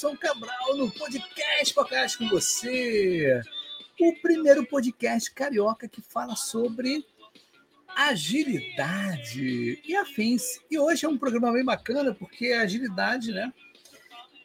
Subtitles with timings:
[0.00, 3.38] Ibson Cabral no podcast Podcast com você.
[4.00, 7.04] O primeiro podcast carioca que fala sobre
[7.94, 10.58] agilidade e afins.
[10.70, 13.52] E hoje é um programa bem bacana porque é agilidade, né?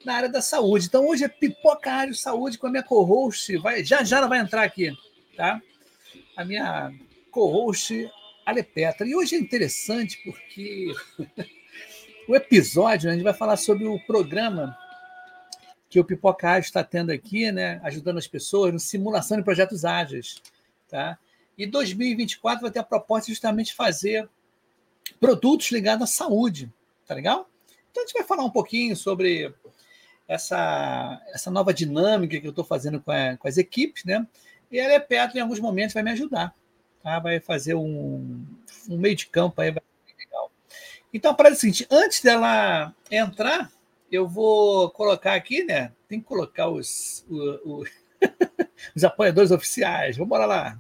[0.04, 0.88] Na área da saúde.
[0.88, 3.56] Então hoje é Pipoca Área Saúde com a minha co-host.
[3.60, 4.92] Vai, já já ela vai entrar aqui,
[5.38, 5.62] tá?
[6.36, 6.92] A minha
[7.32, 8.12] co-host
[8.46, 9.08] Alepetra.
[9.08, 10.94] E hoje é interessante porque
[12.28, 14.78] o episódio, a gente vai falar sobre o programa
[15.96, 19.86] que o Pipoca Ágil está tendo aqui, né, ajudando as pessoas no simulação de projetos
[19.86, 20.42] ágeis.
[20.90, 21.18] Tá?
[21.58, 24.28] E 2024 vai ter a proposta justamente de fazer
[25.22, 26.70] produtos ligados à saúde.
[27.08, 27.50] Tá legal?
[27.90, 29.56] Então a gente vai falar um pouquinho sobre
[30.28, 34.28] essa, essa nova dinâmica que eu estou fazendo com, a, com, as equipes, né?
[34.70, 36.54] E a Lepetro, em alguns momentos, vai me ajudar.
[37.02, 37.20] Tá?
[37.20, 38.46] Vai fazer um,
[38.90, 39.82] um meio de campo aí, vai
[41.16, 43.72] então, para o seguinte, antes dela entrar,
[44.12, 45.92] eu vou colocar aqui, né?
[46.08, 47.84] Tem que colocar os, o, o,
[48.96, 50.18] os apoiadores oficiais.
[50.18, 50.78] Vamos lá.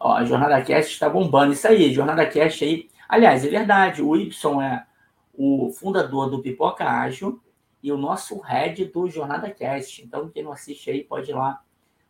[0.00, 1.52] Ó, a Jornada Cast está bombando.
[1.52, 2.88] Isso aí, Jornada Cast aí.
[3.08, 4.84] Aliás, é verdade, o Y é
[5.34, 7.40] o fundador do Pipoca Ágil
[7.82, 10.02] e o nosso head do Jornada Cast.
[10.02, 11.62] Então, quem não assiste aí pode ir lá,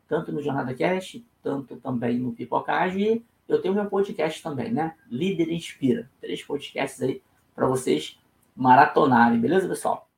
[0.09, 4.70] tanto no Jornada Cast, tanto também no Pipoca Ágil e eu tenho meu podcast também,
[4.70, 4.95] né?
[5.11, 6.11] Líder Inspira.
[6.20, 7.22] Três podcasts aí
[7.55, 8.17] para vocês
[8.59, 10.11] maratonarem, beleza, pessoal?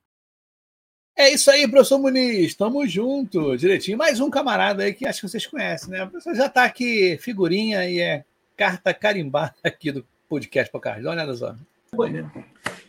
[1.15, 2.55] É isso aí, professor Muniz.
[2.55, 3.99] Tamo junto, direitinho.
[3.99, 6.05] Mais um camarada aí que acho que vocês conhecem, né?
[6.05, 8.25] O professor já está aqui, figurinha e é
[8.57, 11.03] carta carimbada aqui do podcast Pocard.
[11.03, 11.55] Dá uma olhada só.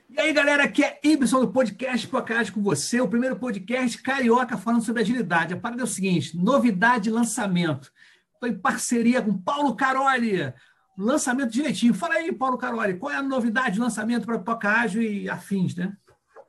[0.09, 4.57] E aí, galera, aqui é Ibson do podcast Pocard com você, o primeiro podcast carioca
[4.57, 5.53] falando sobre agilidade.
[5.53, 7.91] A parada é o seguinte: novidade lançamento.
[8.33, 10.53] Estou em parceria com Paulo Caroli.
[10.97, 11.93] Lançamento direitinho.
[11.93, 15.75] Fala aí, Paulo Caroli, qual é a novidade de lançamento para Pipoca Ágil e afins,
[15.75, 15.93] né?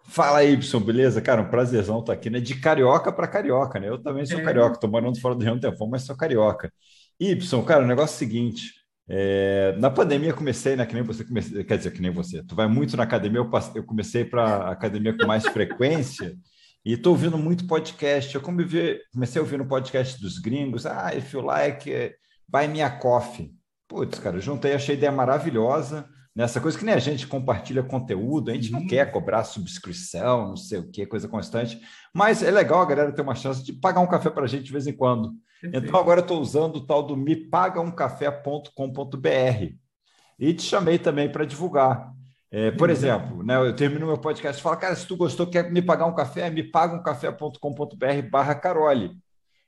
[0.04, 1.22] Fala aí, Y, beleza?
[1.22, 2.40] Cara, um prazerzão estar aqui, né?
[2.40, 3.88] De carioca para carioca, né?
[3.88, 4.42] Eu também sou é.
[4.42, 6.72] carioca, estou morando fora do Rio um tempo, mas sou carioca.
[7.20, 8.72] Y, cara, o negócio é o seguinte:
[9.08, 10.84] é, na pandemia comecei, né?
[10.84, 12.42] Que nem você comecei, quer dizer, que nem você.
[12.42, 16.34] Tu vai muito na academia, eu, passei, eu comecei para academia com mais frequência.
[16.84, 18.34] E estou ouvindo muito podcast.
[18.34, 20.84] Eu comecei a ouvir no podcast dos gringos.
[20.84, 22.16] Ah, if you like, eh,
[22.48, 23.54] buy me a coffee.
[23.92, 26.08] Putz, cara, juntei, achei a ideia maravilhosa.
[26.34, 28.80] Nessa coisa que nem a gente compartilha conteúdo, a gente uhum.
[28.80, 31.78] não quer cobrar subscrição, não sei o que, coisa constante.
[32.14, 34.64] Mas é legal a galera ter uma chance de pagar um café para a gente
[34.64, 35.34] de vez em quando.
[35.60, 35.86] Perfeito.
[35.86, 39.74] Então agora eu estou usando o tal do mepagaumcafé.com.br.
[40.38, 42.14] E te chamei também para divulgar.
[42.50, 45.70] É, por exemplo, né, eu termino meu podcast e falo, cara, se tu gostou, quer
[45.70, 49.18] me pagar um café, me paga um café.com.br barra Carole.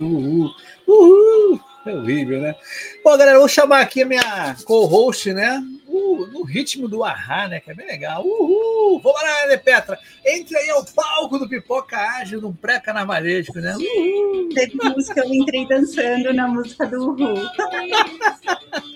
[0.00, 0.54] Uhul.
[0.86, 1.60] Uhul.
[1.86, 2.54] É horrível, né?
[3.02, 5.62] Bom, galera, vou chamar aqui a minha co-host, né?
[5.86, 7.60] Uh, no ritmo do Ahá, né?
[7.60, 8.22] Que é bem legal.
[8.22, 9.00] Uhul!
[9.00, 9.98] Vamos lá, né, Petra?
[10.24, 13.74] Entre aí ao palco do Pipoca Ágil, num pré-carnavalesco, né?
[13.74, 14.50] Uhul!
[14.52, 17.46] Teve música, eu entrei dançando na música do Uhul.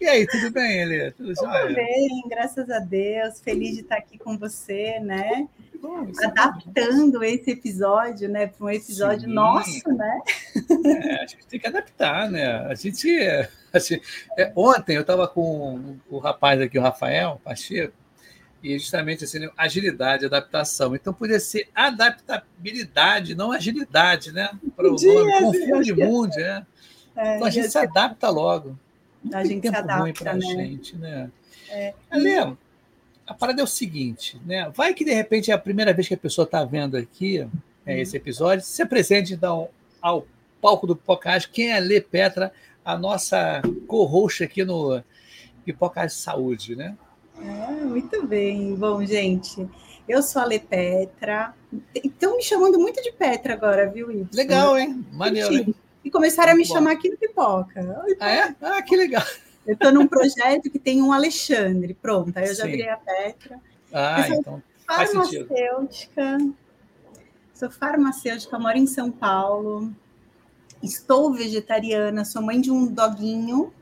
[0.00, 1.10] E aí, tudo bem, Eli?
[1.12, 3.40] Tudo, tudo bem, graças a Deus.
[3.40, 5.48] Feliz de estar aqui com você, né?
[5.80, 9.34] Bom, é Adaptando é esse episódio, né, para um episódio Sim.
[9.34, 10.20] nosso, né?
[10.86, 12.46] É, a gente tem que adaptar, né?
[12.66, 13.18] A gente,
[13.72, 14.00] assim,
[14.38, 17.94] é, ontem eu estava com o rapaz aqui, o Rafael Pacheco,
[18.62, 20.94] e justamente assim, agilidade, adaptação.
[20.94, 24.48] Então poderia ser adaptabilidade, não agilidade, né?
[24.74, 26.66] Para o nome, confunde muito, né?
[27.14, 28.78] É, então a gente se adapta logo.
[29.24, 30.40] Não a gente tempo se adapta, ruim para a né?
[30.40, 31.30] gente, né?
[31.70, 32.56] É, e...
[33.26, 34.70] a parada é o seguinte, né?
[34.74, 37.94] Vai que de repente é a primeira vez que a pessoa está vendo aqui é,
[37.94, 38.00] uhum.
[38.00, 39.68] esse episódio, se apresente então
[40.00, 40.26] ao
[40.60, 42.52] palco do Pipocast, quem é a Lê Petra,
[42.84, 45.02] a nossa co-host aqui no
[45.64, 46.96] Pipocast Saúde, né?
[47.40, 48.74] É, muito bem.
[48.74, 49.68] Bom, gente,
[50.08, 51.54] eu sou a Lepetra.
[51.94, 54.28] Estão me chamando muito de Petra agora, viu, Ibsen?
[54.32, 55.04] Legal, hein?
[55.12, 55.74] Maneiro?
[56.04, 58.04] E começaram a me chamar aqui no Pipoca.
[58.20, 58.54] ah, é?
[58.60, 59.24] Ah, que legal.
[59.66, 61.94] Eu estou num projeto que tem um Alexandre.
[61.94, 63.58] Pronto, aí eu já virei a Petra.
[63.92, 64.62] Ah, então.
[64.86, 66.38] Farmacêutica.
[67.54, 69.90] Sou farmacêutica, moro em São Paulo.
[70.82, 73.72] Estou vegetariana, sou mãe de um doguinho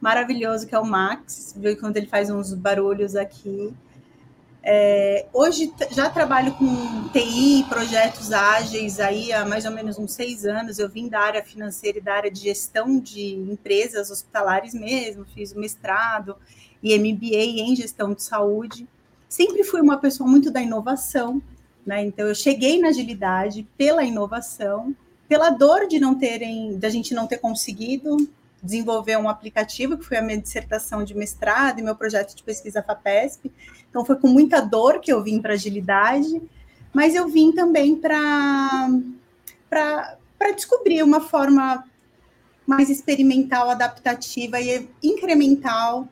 [0.00, 1.54] maravilhoso que é o Max.
[1.56, 3.72] Viu quando ele faz uns barulhos aqui.
[4.66, 10.46] É, hoje já trabalho com TI, projetos ágeis aí há mais ou menos uns seis
[10.46, 10.78] anos.
[10.78, 15.52] Eu vim da área financeira e da área de gestão de empresas hospitalares mesmo, fiz
[15.52, 16.36] o mestrado
[16.82, 18.88] e MBA em gestão de saúde.
[19.28, 21.42] Sempre fui uma pessoa muito da inovação,
[21.84, 22.02] né?
[22.02, 24.96] Então eu cheguei na agilidade pela inovação,
[25.28, 28.16] pela dor de não terem, da gente não ter conseguido
[28.64, 32.82] desenvolver um aplicativo, que foi a minha dissertação de mestrado e meu projeto de pesquisa
[32.82, 33.52] FAPESP.
[33.90, 36.42] Então, foi com muita dor que eu vim para agilidade,
[36.92, 38.88] mas eu vim também para
[40.56, 41.84] descobrir uma forma
[42.66, 46.08] mais experimental, adaptativa e incremental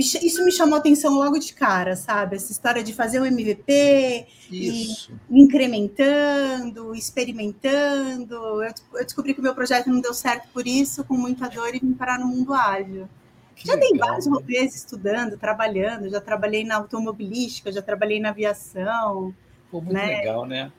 [0.00, 2.36] isso me chamou atenção logo de cara, sabe?
[2.36, 5.12] Essa história de fazer um MVP Isso.
[5.30, 8.34] e incrementando, experimentando.
[8.34, 11.74] Eu, eu, descobri que o meu projeto não deu certo por isso, com muita dor,
[11.74, 13.08] e vim parar no mundo ágil.
[13.54, 13.90] Que já legal.
[13.90, 19.34] dei vários rolês estudando, trabalhando, já trabalhei na automobilística, já trabalhei na aviação.
[19.70, 20.06] Pô, muito né?
[20.06, 20.72] legal, né?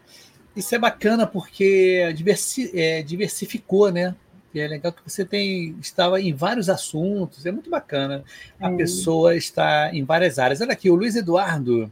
[0.55, 4.15] Isso é bacana porque diversi é, diversificou, né?
[4.53, 8.23] E é legal que você tem estava em vários assuntos, é muito bacana.
[8.59, 8.75] A é.
[8.75, 10.61] pessoa está em várias áreas.
[10.61, 11.91] Olha aqui, o Luiz Eduardo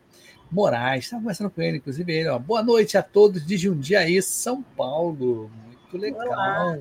[0.52, 4.62] Moraes, estava conversando com ele, inclusive ele, ó, boa noite a todos de Jundiaí, São
[4.62, 5.50] Paulo.
[5.66, 6.28] Muito legal.
[6.28, 6.80] Olá.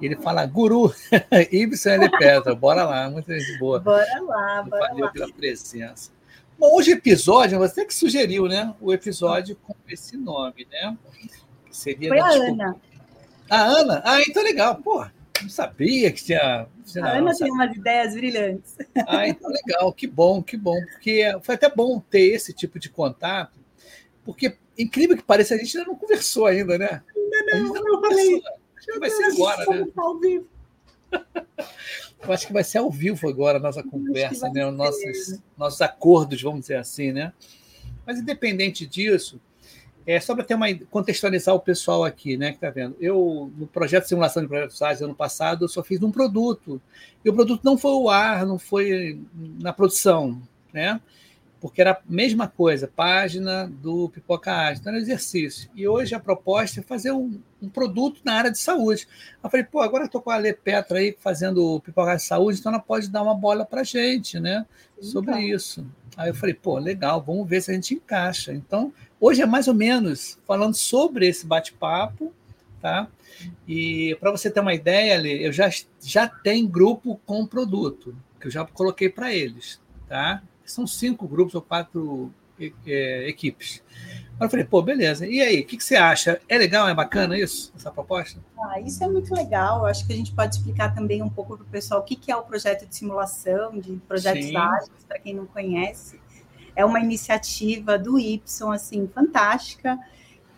[0.00, 0.94] Ele fala, guru,
[1.50, 3.80] Ibsen de Petra, bora lá, muita gente boa.
[3.80, 5.12] Bora lá, bora Valeu lá.
[5.12, 6.12] pela presença.
[6.58, 8.74] Bom, hoje o episódio, você que sugeriu, né?
[8.80, 10.96] O episódio com esse nome, né?
[11.70, 12.76] seria Foi a Ana.
[13.50, 14.00] A Ana?
[14.04, 14.76] Ah, então legal.
[14.76, 15.04] Pô,
[15.42, 16.68] não sabia que tinha.
[17.02, 18.76] a Ana tem umas ideias brilhantes.
[19.08, 20.80] Ah, então legal, que bom, que bom.
[20.92, 23.58] Porque foi até bom ter esse tipo de contato,
[24.24, 27.02] porque, incrível que pareça, a gente ainda não conversou ainda, né?
[27.16, 28.42] Ainda não, ainda não falei.
[28.76, 29.86] Acho que vai ser agora, né?
[29.96, 30.46] Ao vivo.
[32.22, 34.66] Eu acho que vai ser ao vivo agora a nossa conversa, né?
[34.66, 37.32] Os nossos, nossos acordos, vamos dizer assim, né?
[38.06, 39.40] Mas independente disso,
[40.06, 42.96] é, só para ter uma contextualizar o pessoal aqui, né, que está vendo.
[43.00, 46.80] Eu, no projeto de simulação de projetos ágeis ano passado, eu só fiz um produto.
[47.24, 49.20] E o produto não foi o ar, não foi
[49.60, 50.40] na produção,
[50.72, 51.00] né?
[51.60, 55.70] Porque era a mesma coisa, página do Pipoca Ágil, então era exercício.
[55.74, 59.06] E hoje a proposta é fazer um, um produto na área de saúde.
[59.44, 62.58] Eu falei, pô, agora estou com a Ale Petra aí fazendo o Pipoca de Saúde,
[62.58, 64.64] então ela pode dar uma bola para a gente, né?
[65.02, 65.42] Sobre então.
[65.42, 65.86] isso.
[66.16, 68.52] Aí eu falei, pô, legal, vamos ver se a gente encaixa.
[68.54, 72.32] Então, Hoje é mais ou menos falando sobre esse bate-papo,
[72.80, 73.06] tá?
[73.68, 75.68] E para você ter uma ideia, eu já,
[76.00, 79.78] já tenho grupo com produto, que eu já coloquei para eles,
[80.08, 80.42] tá?
[80.64, 82.32] São cinco grupos ou quatro
[82.86, 83.82] é, equipes.
[84.40, 85.26] Eu falei, pô, beleza.
[85.26, 86.40] E aí, o que, que, você acha?
[86.48, 88.40] É legal, é bacana isso, essa proposta?
[88.58, 89.80] Ah, isso é muito legal.
[89.80, 92.16] Eu acho que a gente pode explicar também um pouco para o pessoal o que,
[92.16, 96.18] que é o projeto de simulação, de projetos ágeis, para quem não conhece
[96.74, 99.98] é uma iniciativa do Y, assim, fantástica,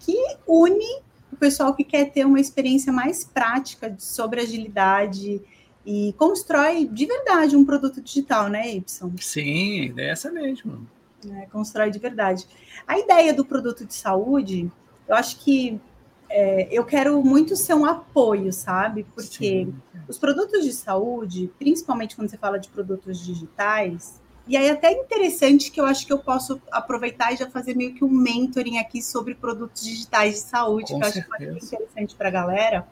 [0.00, 0.16] que
[0.46, 1.02] une
[1.32, 5.40] o pessoal que quer ter uma experiência mais prática sobre agilidade
[5.84, 9.12] e constrói de verdade um produto digital, né, Y?
[9.18, 10.86] Sim, a ideia é essa mesmo.
[11.30, 12.46] É, constrói de verdade.
[12.86, 14.70] A ideia do produto de saúde,
[15.08, 15.80] eu acho que
[16.28, 19.04] é, eu quero muito ser um apoio, sabe?
[19.14, 19.74] Porque Sim.
[20.08, 25.70] os produtos de saúde, principalmente quando você fala de produtos digitais, e aí, até interessante
[25.70, 29.00] que eu acho que eu posso aproveitar e já fazer meio que um mentoring aqui
[29.00, 32.32] sobre produtos digitais de saúde, Com que eu acho que vai ser interessante para a
[32.32, 32.88] galera.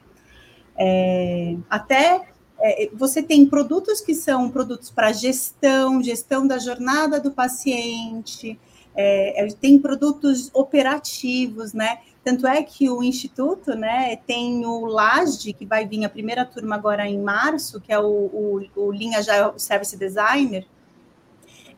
[0.79, 2.29] É, até
[2.61, 8.59] é, você tem produtos que são produtos para gestão, gestão da jornada do paciente,
[8.95, 12.01] é, é tem produtos operativos, né?
[12.23, 16.77] Tanto é que o Instituto né, tem o LASD, que vai vir a primeira turma
[16.77, 20.67] agora em março, que é o, o, o Linha já Service Designer,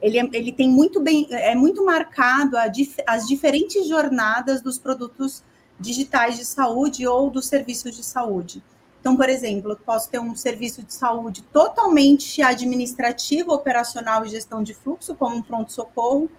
[0.02, 2.64] ele, é, ele tem muito bem, é muito marcado a,
[3.06, 5.44] as diferentes jornadas dos produtos
[5.78, 8.62] digitais de saúde ou dos serviços de saúde.
[9.00, 14.62] Então, por exemplo, eu posso ter um serviço de saúde totalmente administrativo, operacional e gestão
[14.62, 16.30] de fluxo, como um pronto-socorro,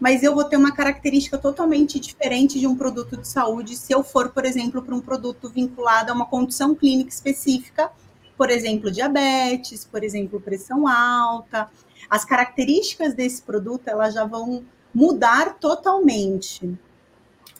[0.00, 4.02] mas eu vou ter uma característica totalmente diferente de um produto de saúde se eu
[4.02, 7.90] for, por exemplo, para um produto vinculado a uma condição clínica específica,
[8.36, 11.68] por exemplo, diabetes, por exemplo, pressão alta,
[12.08, 14.64] as características desse produto elas já vão
[14.94, 16.78] mudar totalmente.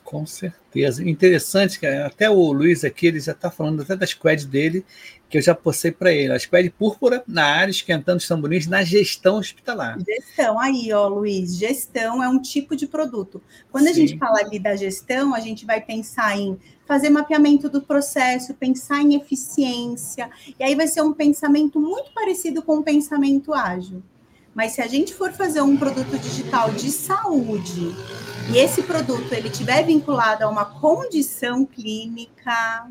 [0.08, 1.06] Com certeza.
[1.06, 4.82] Interessante que até o Luiz aqui, ele já está falando até da squad dele,
[5.28, 6.32] que eu já postei para ele.
[6.32, 9.98] A squad púrpura na área, esquentando os tamborins na gestão hospitalar.
[10.02, 13.42] Gestão, aí, ó, Luiz, gestão é um tipo de produto.
[13.70, 13.90] Quando Sim.
[13.90, 18.54] a gente fala ali da gestão, a gente vai pensar em fazer mapeamento do processo,
[18.54, 24.02] pensar em eficiência, e aí vai ser um pensamento muito parecido com o pensamento ágil.
[24.58, 27.94] Mas se a gente for fazer um produto digital de saúde
[28.52, 32.88] e esse produto ele tiver vinculado a uma condição clínica,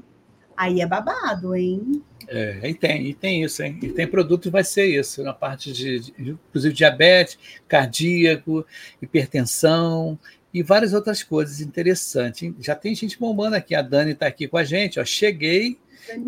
[0.55, 2.01] aí é babado, hein?
[2.25, 3.77] É, e tem, e tem isso, hein?
[3.83, 8.65] E tem produto que vai ser isso, na parte de, de inclusive diabetes, cardíaco,
[9.01, 10.17] hipertensão
[10.53, 12.49] e várias outras coisas interessantes.
[12.61, 15.03] Já tem gente bombando aqui, a Dani está aqui com a gente, ó.
[15.03, 15.77] Cheguei,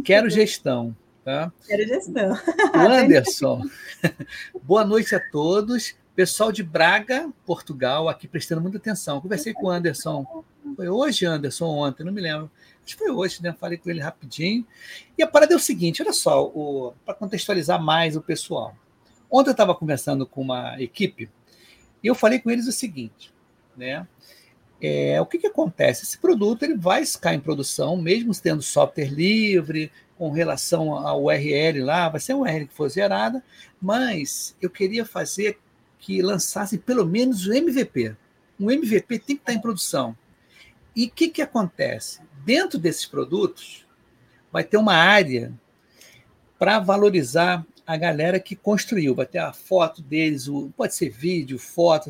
[0.03, 0.93] quero gestão.
[1.23, 1.51] Tá?
[1.67, 2.31] Quero gestão.
[2.73, 3.61] O Anderson,
[4.63, 5.95] boa noite a todos.
[6.15, 9.21] Pessoal de Braga, Portugal, aqui prestando muita atenção.
[9.21, 10.43] Conversei com o Anderson.
[10.75, 12.49] Foi hoje, Anderson, ontem, não me lembro.
[12.83, 13.53] Acho que foi hoje, né?
[13.57, 14.65] Falei com ele rapidinho.
[15.17, 16.51] E a parada é o seguinte: olha só,
[17.05, 18.75] para contextualizar mais o pessoal.
[19.29, 21.29] Ontem eu estava conversando com uma equipe
[22.03, 23.31] e eu falei com eles o seguinte,
[23.77, 24.07] né?
[24.81, 26.03] É, o que, que acontece?
[26.03, 31.83] Esse produto ele vai ficar em produção, mesmo tendo software livre, com relação ao URL
[31.83, 33.41] lá, vai ser uma URL que for gerada,
[33.81, 35.57] mas eu queria fazer
[35.97, 38.15] que lançasse pelo menos o MVP.
[38.59, 40.15] Um MVP tem que estar em produção.
[40.95, 42.19] E o que, que acontece?
[42.43, 43.85] Dentro desses produtos,
[44.51, 45.53] vai ter uma área
[46.57, 49.15] para valorizar a galera que construiu.
[49.15, 52.09] Vai ter a foto deles, pode ser vídeo, foto,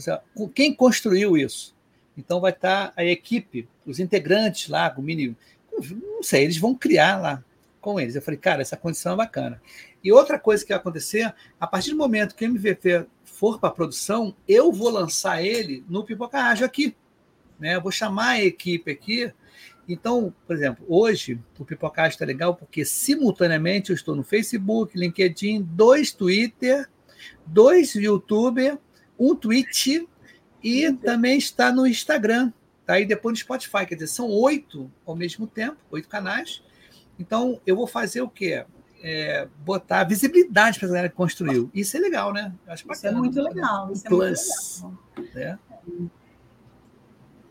[0.56, 1.76] quem construiu isso.
[2.20, 5.36] Então vai estar a equipe, os integrantes lá, o mini,
[5.80, 7.44] não sei, eles vão criar lá
[7.80, 8.14] com eles.
[8.14, 9.62] Eu falei, cara, essa condição é bacana.
[10.04, 13.72] E outra coisa que vai acontecer, a partir do momento que o MVP for para
[13.72, 16.94] produção, eu vou lançar ele no Pipoca Ágil aqui.
[17.58, 17.76] Né?
[17.76, 19.32] Eu vou chamar a equipe aqui.
[19.88, 24.98] Então, por exemplo, hoje o Pipoca Ágil está legal porque simultaneamente eu estou no Facebook,
[24.98, 26.90] LinkedIn, dois Twitter,
[27.46, 28.78] dois YouTube,
[29.18, 30.04] um Twitch
[30.64, 32.52] e também está no Instagram.
[32.86, 33.00] Tá?
[33.00, 33.86] E depois no Spotify.
[33.86, 36.64] Quer dizer, são oito ao mesmo tempo, oito canais.
[37.20, 38.66] Então, eu vou fazer o quê?
[39.02, 41.70] é, botar visibilidade para a galera que construiu.
[41.74, 42.54] Isso é legal, né?
[42.68, 43.92] acho isso é muito legal.
[43.92, 45.60] Isso Plus, é muito legal.
[45.88, 46.10] Né?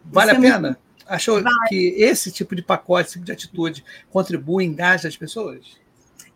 [0.04, 0.68] Vale isso a é pena?
[0.68, 0.88] Muito...
[1.06, 5.78] Achou que esse tipo de pacote, esse tipo de atitude contribui, engaja as pessoas?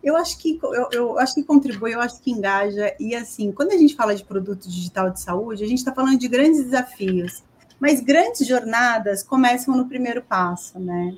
[0.03, 2.93] Eu acho que eu, eu, acho que contribui, eu acho que engaja.
[2.99, 6.17] E assim, quando a gente fala de produto digital de saúde, a gente está falando
[6.17, 7.43] de grandes desafios.
[7.79, 11.17] Mas grandes jornadas começam no primeiro passo, né?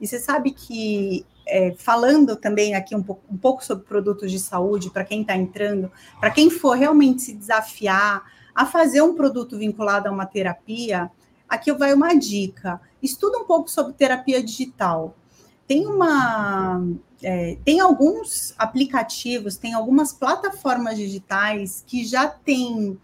[0.00, 4.38] E você sabe que é, falando também aqui um pouco, um pouco sobre produtos de
[4.38, 9.58] saúde, para quem está entrando, para quem for realmente se desafiar a fazer um produto
[9.58, 11.10] vinculado a uma terapia,
[11.48, 12.80] aqui vai uma dica.
[13.02, 15.14] Estuda um pouco sobre terapia digital.
[15.66, 16.82] Tem uma.
[17.26, 22.98] É, tem alguns aplicativos, tem algumas plataformas digitais que já têm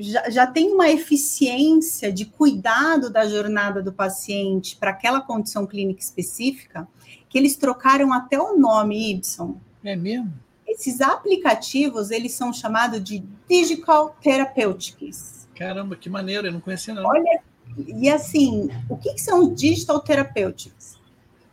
[0.00, 6.00] já, já tem uma eficiência de cuidado da jornada do paciente para aquela condição clínica
[6.00, 6.86] específica,
[7.28, 9.56] que eles trocaram até o nome, Ibson.
[9.82, 10.32] É mesmo?
[10.66, 15.48] Esses aplicativos, eles são chamados de Digital Therapeutics.
[15.54, 17.06] Caramba, que maneiro, eu não conhecia não.
[17.06, 17.40] Olha,
[17.78, 20.95] e assim, o que, que são Digital Therapeutics?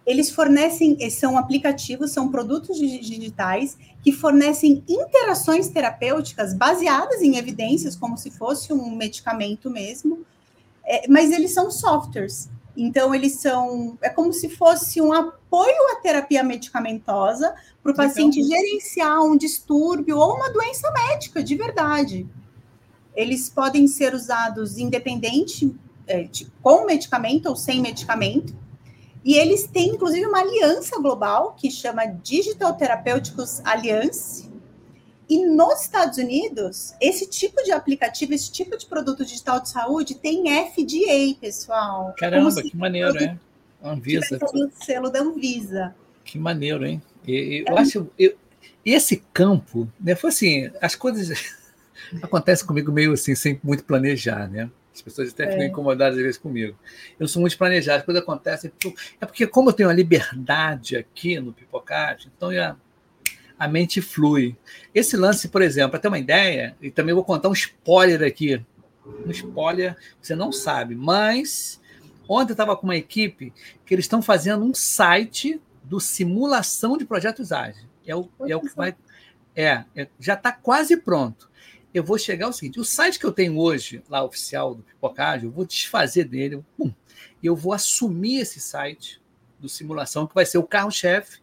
[0.05, 8.17] Eles fornecem, são aplicativos, são produtos digitais que fornecem interações terapêuticas baseadas em evidências, como
[8.17, 10.25] se fosse um medicamento mesmo,
[10.83, 12.50] é, mas eles são softwares.
[12.75, 13.98] Então, eles são.
[14.01, 19.38] É como se fosse um apoio à terapia medicamentosa para o paciente então, gerenciar um
[19.38, 22.27] distúrbio ou uma doença médica, de verdade.
[23.15, 25.74] Eles podem ser usados independente,
[26.07, 26.27] é,
[26.62, 28.55] com medicamento ou sem medicamento.
[29.24, 34.51] E eles têm, inclusive, uma aliança global que chama Digital Therapeutics Alliance,
[35.30, 40.15] e nos Estados Unidos, esse tipo de aplicativo, esse tipo de produto digital de saúde
[40.15, 42.13] tem FDA, pessoal.
[42.18, 43.38] Caramba, que maneiro, é?
[43.82, 44.38] Anvisa.
[44.53, 45.96] O selo da Anvisa.
[46.24, 47.01] Que maneiro, hein?
[47.27, 47.82] Eu, eu é.
[47.82, 48.08] acho.
[48.20, 48.36] Eu,
[48.86, 50.13] esse campo, né?
[50.13, 51.56] Foi assim, as coisas
[52.22, 54.70] acontecem comigo meio assim, sem muito planejar, né?
[54.94, 55.68] As pessoas até ficam é.
[55.68, 56.78] incomodadas às vezes comigo.
[57.20, 58.72] Eu sou muito planejado, as coisas acontecem.
[59.20, 62.76] É porque, como eu tenho uma liberdade aqui no Pipocate, então eu
[63.58, 64.56] a mente flui.
[64.94, 68.62] Esse lance, por exemplo, para ter uma ideia, e também vou contar um spoiler aqui.
[69.26, 71.80] Um spoiler, você não sabe, mas
[72.28, 73.54] ontem eu estava com uma equipe
[73.86, 77.86] que eles estão fazendo um site do simulação de projetos ágeis.
[78.06, 78.96] É o, é o que vai.
[79.56, 81.50] É, é já está quase pronto.
[81.94, 85.48] Eu vou chegar ao seguinte: o site que eu tenho hoje, lá oficial do Pipocagem,
[85.48, 86.92] eu vou desfazer dele, pum,
[87.42, 89.22] eu vou assumir esse site
[89.60, 91.40] do simulação, que vai ser o carro-chefe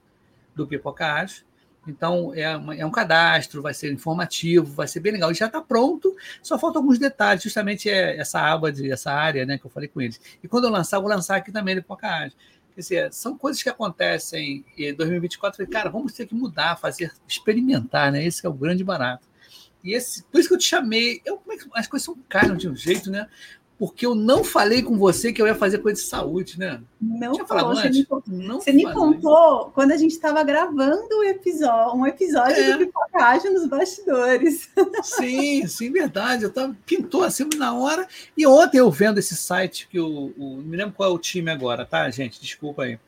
[0.55, 1.45] do Pipocagem.
[1.87, 5.31] Então, é, uma, é, um cadastro, vai ser informativo, vai ser bem legal.
[5.31, 9.47] E já está pronto, só faltam alguns detalhes, justamente é essa aba, de, essa área
[9.47, 10.21] né, que eu falei com eles.
[10.43, 12.37] E quando eu lançar, eu vou lançar aqui também no Pipocagem.
[12.75, 15.57] Quer dizer, são coisas que acontecem em 2024.
[15.57, 18.25] falei, cara, vamos ter que mudar, fazer, experimentar, né?
[18.25, 19.27] Esse é o grande barato.
[19.83, 21.21] E esse, por isso que eu te chamei.
[21.25, 23.29] Eu, como é que as coisas são caras de um jeito, né?
[23.81, 26.83] Porque eu não falei com você que eu ia fazer coisa de saúde, né?
[27.01, 31.25] Não Tinha falado você, me, não você me contou quando a gente estava gravando um
[31.25, 32.73] episódio, um episódio é.
[32.73, 34.69] do Pipocagem nos bastidores.
[35.03, 36.45] Sim, sim, verdade.
[36.45, 38.07] Eu tava, pintou assim na hora.
[38.37, 40.57] E ontem eu vendo esse site que o, o.
[40.59, 42.39] Não me lembro qual é o time agora, tá, gente?
[42.39, 42.99] Desculpa aí.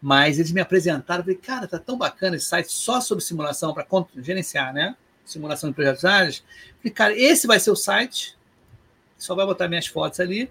[0.00, 3.86] Mas eles me apresentaram, falei, cara, tá tão bacana esse site só sobre simulação para
[4.18, 4.96] gerenciar, né?
[5.24, 6.44] Simulação de projetos ágeis.
[6.78, 8.36] Falei, cara, esse vai ser o site,
[9.16, 10.50] só vai botar minhas fotos ali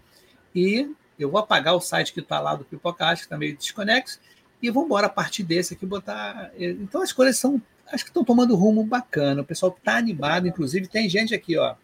[0.56, 4.20] e eu vou apagar o site que está lá do Pipocast, que está meio desconexo,
[4.62, 6.52] e vamos embora a partir desse aqui botar.
[6.58, 7.62] Então as coisas são,
[7.92, 9.42] acho que estão tomando rumo bacana.
[9.42, 11.76] O pessoal está animado, inclusive tem gente aqui, ó.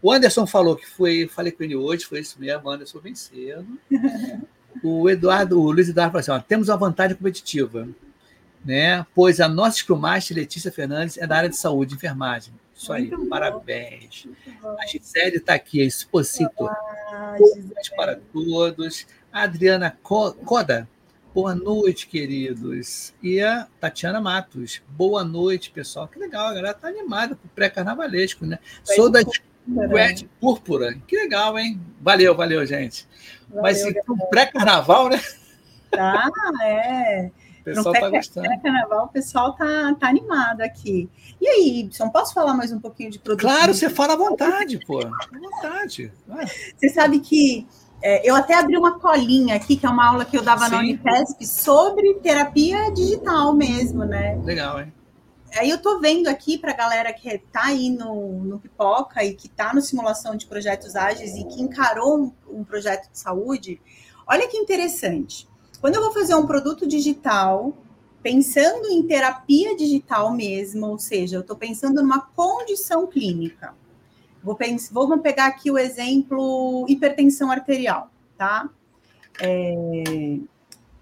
[0.00, 3.78] O Anderson falou que foi, falei com ele hoje, foi isso mesmo, Anderson vencendo.
[4.80, 7.88] O Eduardo, o Luiz Eduardo falou assim: ó, temos uma vantagem competitiva
[8.64, 9.06] né?
[9.14, 12.52] Pois a nossa Scrum Master, Letícia Fernandes, é da área de saúde, enfermagem.
[12.74, 14.28] Isso aí, Muito parabéns.
[14.78, 16.66] A Gisele está aqui, a Exposito.
[16.66, 17.36] Ah,
[17.96, 19.06] para todos.
[19.32, 20.88] A Adriana Coda,
[21.34, 23.12] boa noite, queridos.
[23.20, 26.06] E a Tatiana Matos, boa noite, pessoal.
[26.06, 28.60] Que legal, a galera está animada para o pré-carnavalesco, né?
[28.84, 30.96] Sou da Squad Púrpura.
[31.06, 31.80] Que legal, hein?
[32.00, 33.08] Valeu, valeu, gente.
[33.48, 35.20] Valeu, Mas o pré-carnaval, né?
[35.90, 36.30] Tá,
[36.62, 37.30] é
[37.74, 38.62] pessoal está gostando.
[38.62, 41.08] Carnaval, o pessoal tá, tá animado aqui.
[41.40, 43.42] E aí, Ibson, posso falar mais um pouquinho de produto?
[43.42, 45.00] Claro, você fala à vontade, pô.
[45.00, 46.12] À vontade.
[46.76, 47.66] Você sabe que
[48.02, 50.70] é, eu até abri uma colinha aqui, que é uma aula que eu dava Sim.
[50.70, 54.40] na Unifesp, sobre terapia digital mesmo, né?
[54.44, 54.92] Legal, hein?
[55.56, 59.34] Aí eu tô vendo aqui para a galera que está aí no, no Pipoca e
[59.34, 63.80] que está no simulação de projetos ágeis e que encarou um, um projeto de saúde,
[64.26, 65.47] olha que interessante.
[65.80, 67.72] Quando eu vou fazer um produto digital,
[68.22, 73.74] pensando em terapia digital mesmo, ou seja, eu estou pensando numa condição clínica.
[74.42, 78.68] Vou pensar, vamos pegar aqui o exemplo hipertensão arterial, tá?
[79.40, 80.38] É,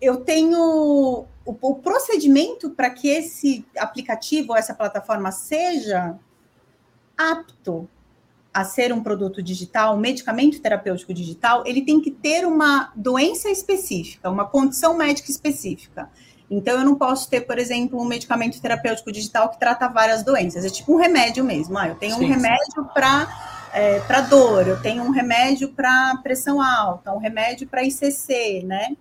[0.01, 6.19] eu tenho o, o procedimento para que esse aplicativo, essa plataforma seja
[7.17, 7.89] apto
[8.57, 13.51] a ser um produto digital, um medicamento terapêutico digital, ele tem que ter uma doença
[13.51, 16.09] específica, uma condição médica específica.
[16.51, 20.65] Então, eu não posso ter, por exemplo, um medicamento terapêutico digital que trata várias doenças.
[20.65, 21.77] É tipo um remédio mesmo.
[21.77, 23.29] Ah, eu tenho sim, um remédio para
[23.75, 28.97] é, para dor, eu tenho um remédio para pressão alta, um remédio para ICC, né?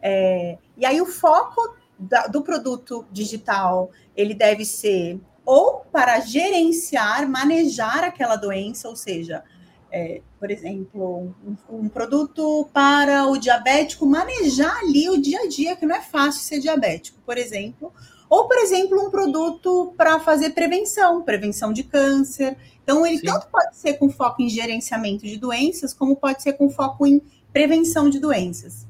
[0.00, 7.28] É, e aí o foco da, do produto digital ele deve ser ou para gerenciar,
[7.28, 9.44] manejar aquela doença, ou seja,
[9.90, 15.76] é, por exemplo, um, um, produto para o diabético manejar ali o dia a dia,
[15.76, 17.92] que não é fácil ser diabético, por exemplo,
[18.28, 22.56] ou, por exemplo, um produto para fazer prevenção, prevenção de câncer.
[22.82, 23.26] Então, ele Sim.
[23.26, 27.22] tanto pode ser com foco em gerenciamento de doenças, como pode ser com foco em
[27.52, 28.86] prevenção de doenças.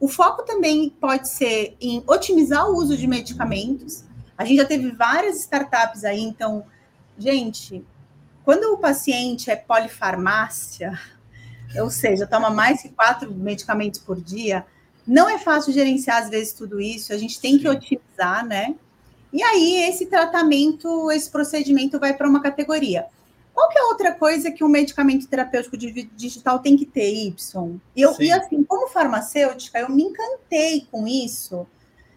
[0.00, 4.04] O foco também pode ser em otimizar o uso de medicamentos,
[4.36, 6.64] a gente já teve várias startups aí, então,
[7.18, 7.84] gente,
[8.44, 10.98] quando o paciente é polifarmácia,
[11.80, 14.64] ou seja, toma mais que quatro medicamentos por dia,
[15.06, 18.74] não é fácil gerenciar, às vezes, tudo isso, a gente tem que otimizar, né?
[19.32, 23.06] E aí, esse tratamento, esse procedimento vai para uma categoria.
[23.56, 27.78] Qual que é outra coisa que um medicamento terapêutico digital tem que ter, Y?
[27.96, 31.66] Eu, e assim, como farmacêutica, eu me encantei com isso,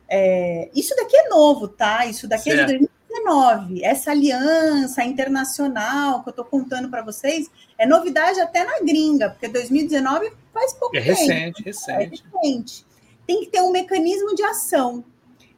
[0.10, 2.06] é, isso daqui é novo, tá?
[2.06, 2.72] Isso daqui certo.
[2.72, 3.84] é de 2019.
[3.84, 9.48] Essa aliança internacional que eu estou contando para vocês é novidade até na gringa, porque
[9.48, 11.20] 2019 faz pouco é tempo.
[11.20, 12.24] Recente, recente.
[12.34, 12.86] É recente.
[13.28, 15.04] Tem que ter um mecanismo de ação.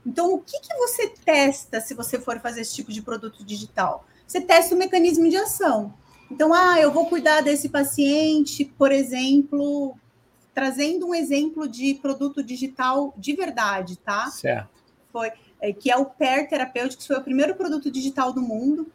[0.05, 4.05] Então, o que, que você testa se você for fazer esse tipo de produto digital?
[4.27, 5.93] Você testa o mecanismo de ação.
[6.29, 9.95] Então, ah, eu vou cuidar desse paciente, por exemplo,
[10.53, 14.27] trazendo um exemplo de produto digital de verdade, tá?
[14.27, 14.69] Certo.
[15.11, 18.91] Foi, é, que é o PER Terapêutico, que foi o primeiro produto digital do mundo.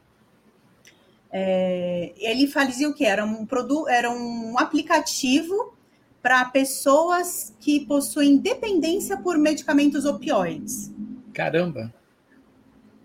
[1.30, 3.04] É, ele fazia o que?
[3.04, 5.74] Era um, produto, era um aplicativo
[6.22, 10.90] para pessoas que possuem dependência por medicamentos opioides.
[11.32, 11.94] Caramba!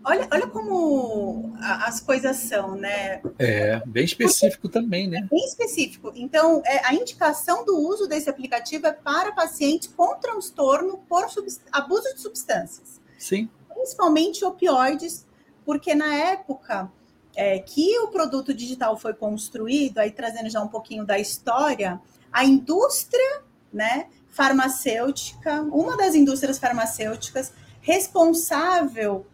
[0.04, 3.22] Olha, olha como as coisas são, né?
[3.38, 5.20] É, bem específico Porque, também, né?
[5.20, 6.12] É bem específico.
[6.16, 11.26] Então, é, a indicação do uso desse aplicativo é para pacientes com transtorno por
[11.72, 13.00] abuso de substâncias.
[13.18, 13.50] Sim.
[13.74, 15.26] Principalmente opioides,
[15.64, 16.92] porque na época
[17.36, 22.44] é, que o produto digital foi construído, aí trazendo já um pouquinho da história, a
[22.44, 29.26] indústria né, farmacêutica, uma das indústrias farmacêuticas responsável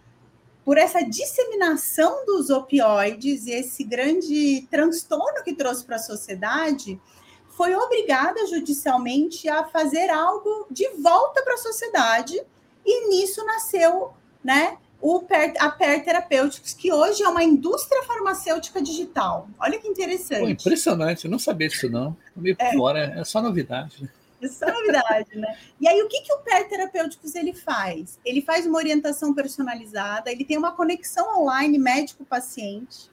[0.67, 6.99] por essa disseminação dos opioides e esse grande transtorno que trouxe para a sociedade,
[7.47, 12.37] foi obrigada judicialmente a fazer algo de volta para a sociedade,
[12.85, 14.11] e nisso nasceu
[14.43, 19.47] né, o per, a Per Therapeutics, que hoje é uma indústria farmacêutica digital.
[19.57, 20.41] Olha que interessante.
[20.41, 22.13] Pô, impressionante, eu não sabia disso não.
[22.35, 22.73] Meio é.
[22.73, 24.11] fora, é só novidade.
[24.41, 25.57] Isso é novidade, né?
[25.81, 28.19] E aí, o que, que o PER Terapêuticos ele faz?
[28.23, 33.09] Ele faz uma orientação personalizada, ele tem uma conexão online médico-paciente,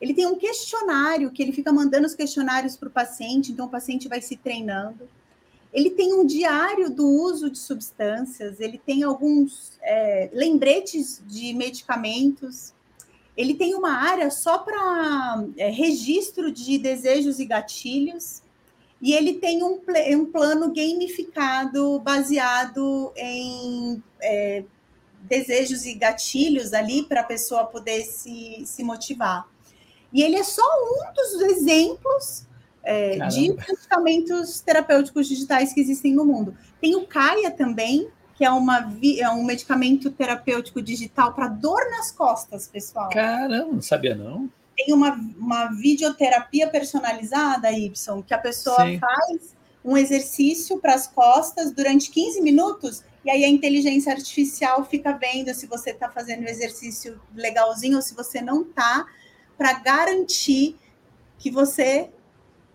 [0.00, 3.70] ele tem um questionário que ele fica mandando os questionários para o paciente, então o
[3.70, 5.08] paciente vai se treinando.
[5.72, 12.72] Ele tem um diário do uso de substâncias, ele tem alguns é, lembretes de medicamentos,
[13.36, 18.42] ele tem uma área só para é, registro de desejos e gatilhos
[19.00, 19.80] e ele tem um,
[20.12, 24.62] um plano gamificado baseado em é,
[25.22, 29.46] desejos e gatilhos ali para a pessoa poder se, se motivar.
[30.12, 32.46] E ele é só um dos exemplos
[32.82, 36.54] é, de medicamentos terapêuticos digitais que existem no mundo.
[36.80, 42.10] Tem o Caia também, que é, uma, é um medicamento terapêutico digital para dor nas
[42.10, 43.08] costas, pessoal.
[43.10, 44.50] Caramba, não sabia não
[44.84, 48.98] tem uma, uma videoterapia personalizada, Y, que a pessoa Sim.
[48.98, 55.12] faz um exercício para as costas durante 15 minutos, e aí a inteligência artificial fica
[55.12, 59.06] vendo se você está fazendo o exercício legalzinho ou se você não está,
[59.56, 60.76] para garantir
[61.38, 62.08] que você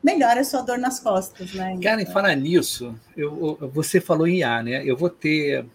[0.04, 1.80] melhora a sua dor nas costas, né?
[1.82, 4.84] Cara, em falar nisso, eu, você falou em IA, né?
[4.86, 5.66] Eu vou ter,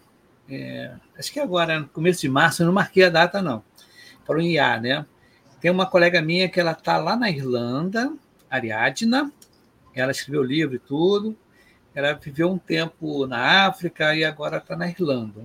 [0.49, 3.61] é, acho que agora, no começo de março, eu não marquei a data, não.
[4.25, 5.05] Falou em IA, né?
[5.61, 8.11] Tem uma colega minha que ela está lá na Irlanda,
[8.49, 9.31] Ariadna,
[9.93, 11.37] ela escreveu livro e tudo.
[11.93, 15.43] Ela viveu um tempo na África e agora está na Irlanda.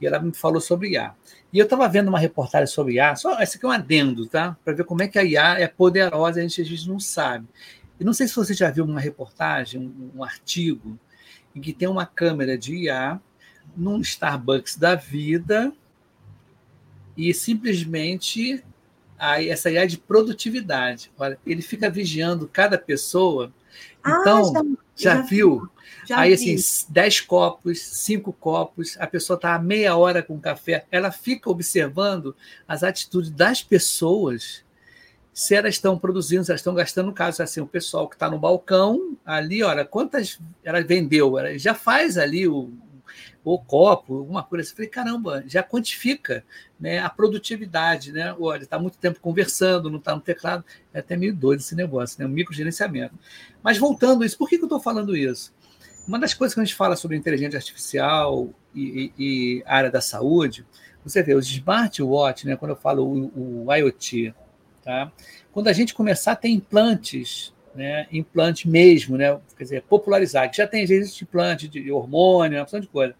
[0.00, 1.14] E ela me falou sobre IA.
[1.50, 4.56] E eu estava vendo uma reportagem sobre IA, só esse aqui é um adendo, tá?
[4.64, 7.46] Para ver como é que a IA é poderosa, a gente, a gente não sabe.
[7.98, 10.98] E não sei se você já viu uma reportagem, um, um artigo,
[11.54, 13.20] em que tem uma câmera de IA
[13.76, 15.72] num Starbucks da vida
[17.16, 18.64] e simplesmente
[19.18, 21.10] aí essa ideia de produtividade.
[21.18, 23.52] Olha, ele fica vigiando cada pessoa.
[24.02, 24.62] Ah, então, já,
[24.96, 25.68] já, já viu?
[26.06, 26.54] Já aí, vi.
[26.54, 32.36] assim, dez copos, cinco copos, a pessoa está meia hora com café, ela fica observando
[32.68, 34.62] as atitudes das pessoas,
[35.32, 38.30] se elas estão produzindo, se elas estão gastando, no caso, assim, o pessoal que está
[38.30, 42.70] no balcão, ali, olha, quantas ela vendeu, ela já faz ali o,
[43.44, 44.74] ou copo, alguma coisa assim.
[44.74, 46.44] Falei, caramba, já quantifica
[46.78, 48.34] né, a produtividade, né?
[48.38, 50.64] Olha, está muito tempo conversando, não está no teclado.
[50.92, 52.26] É até meio doido esse negócio, né?
[52.26, 53.14] O microgerenciamento.
[53.62, 55.54] Mas voltando a isso, por que, que eu estou falando isso?
[56.06, 59.24] Uma das coisas que a gente fala sobre inteligência artificial e, e,
[59.58, 60.66] e área da saúde,
[61.02, 64.34] você vê, os smartwatch, né, quando eu falo o, o IoT,
[64.82, 65.10] tá?
[65.54, 70.56] quando a gente começar a ter implantes né, implante mesmo, né, quer dizer, popularizar, que
[70.56, 73.14] já tem existe implante de hormônio, uma opção de coisa.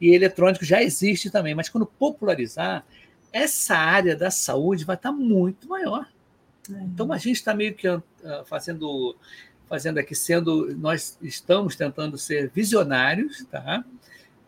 [0.00, 2.84] E eletrônico já existe também, mas quando popularizar,
[3.32, 6.08] essa área da saúde vai estar muito maior.
[6.70, 6.82] É.
[6.82, 8.00] Então a gente está meio que uh,
[8.46, 9.16] fazendo,
[9.68, 13.84] fazendo aqui, sendo, nós estamos tentando ser visionários, tá?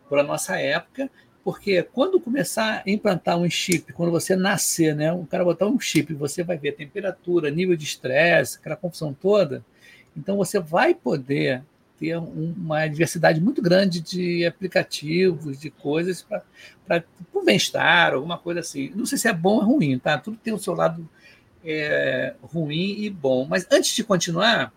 [0.09, 1.09] Para a nossa época,
[1.43, 5.79] porque quando começar a implantar um chip, quando você nascer, né, o cara botar um
[5.79, 9.63] chip, você vai ver temperatura, nível de estresse, aquela confusão toda.
[10.15, 11.61] Então você vai poder
[11.99, 16.25] ter uma diversidade muito grande de aplicativos, de coisas
[16.87, 17.03] para
[17.33, 18.91] o bem-estar, alguma coisa assim.
[18.95, 20.17] Não sei se é bom ou ruim, tá?
[20.17, 21.07] Tudo tem o seu lado
[21.63, 23.45] é, ruim e bom.
[23.45, 24.73] Mas antes de continuar,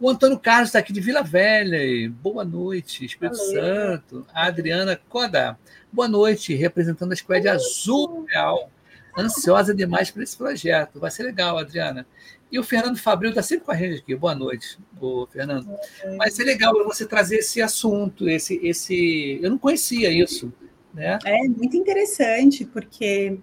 [0.00, 2.10] o Antônio Carlos está aqui de Vila Velha.
[2.22, 3.52] Boa noite, Espírito Valeu.
[3.52, 4.26] Santo.
[4.32, 5.58] A Adriana Coda.
[5.92, 8.70] Boa noite, representando a Squad Azul Real.
[9.16, 11.00] Ansiosa demais para esse projeto.
[11.00, 12.06] Vai ser legal, Adriana.
[12.50, 14.14] E o Fernando Fabril está sempre com a gente aqui.
[14.14, 15.68] Boa noite, o Fernando.
[16.16, 19.40] Vai ser legal você trazer esse assunto, esse, esse.
[19.42, 20.52] Eu não conhecia isso.
[20.94, 21.18] Né?
[21.24, 23.38] É muito interessante, porque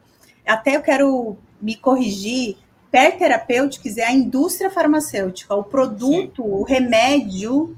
[0.45, 2.57] até eu quero me corrigir
[2.91, 6.49] Per Therapeutics é a indústria farmacêutica, o produto, Sim.
[6.49, 7.75] o remédio,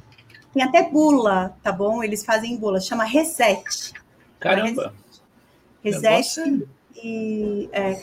[0.54, 2.04] tem até bula, tá bom?
[2.04, 3.94] Eles fazem bula, chama Reset.
[4.40, 4.94] Caramba!
[5.84, 8.02] Reset, E é,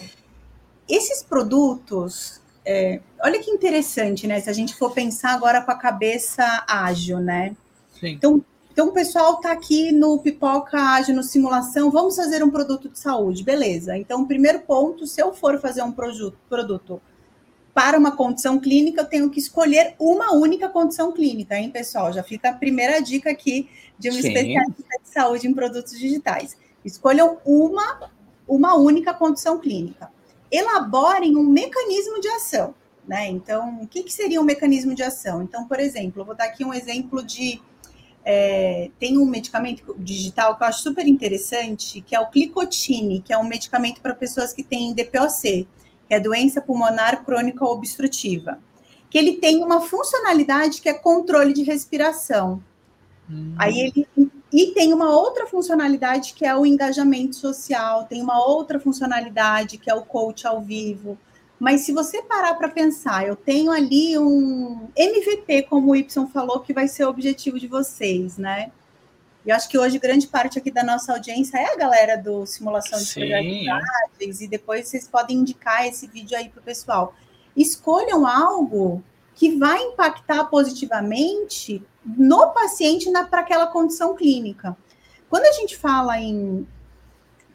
[0.89, 4.41] esses produtos, é, olha que interessante, né?
[4.41, 7.57] Se a gente for pensar agora com a cabeça ágil, né?
[7.99, 8.09] Sim.
[8.09, 12.89] Então, então, o pessoal está aqui no Pipoca Ágil, no Simulação, vamos fazer um produto
[12.89, 13.97] de saúde, beleza.
[13.97, 17.01] Então, o primeiro ponto, se eu for fazer um produto, produto
[17.73, 22.13] para uma condição clínica, eu tenho que escolher uma única condição clínica, hein, pessoal?
[22.13, 24.27] Já fica a primeira dica aqui de um Sim.
[24.27, 26.57] especialista de saúde em produtos digitais.
[26.85, 28.11] Escolham uma,
[28.49, 30.11] uma única condição clínica.
[30.51, 32.75] Elaborem um mecanismo de ação,
[33.07, 33.29] né?
[33.29, 35.45] Então, o que, que seria um mecanismo de ação?
[35.45, 37.63] Então, por exemplo, eu vou dar aqui um exemplo de
[38.25, 43.33] é, tem um medicamento digital que eu acho super interessante, que é o Clicotine, que
[43.33, 45.69] é um medicamento para pessoas que têm DPOC,
[46.09, 48.59] que é doença pulmonar crônica obstrutiva.
[49.11, 52.63] Que ele tem uma funcionalidade que é controle de respiração.
[53.31, 53.55] Hum.
[53.59, 54.09] Aí ele
[54.57, 59.91] e tem uma outra funcionalidade que é o engajamento social, tem uma outra funcionalidade que
[59.91, 61.19] é o coach ao vivo.
[61.59, 66.61] Mas se você parar para pensar, eu tenho ali um MVP, como o Y falou,
[66.61, 68.73] que vai ser o objetivo de vocês, né?
[69.47, 72.99] E acho que hoje grande parte aqui da nossa audiência é a galera do simulação
[72.99, 77.15] de projetos e depois vocês podem indicar esse vídeo aí para o pessoal.
[77.55, 84.77] Escolham algo que vai impactar positivamente no paciente para aquela condição clínica.
[85.29, 86.67] Quando a gente fala em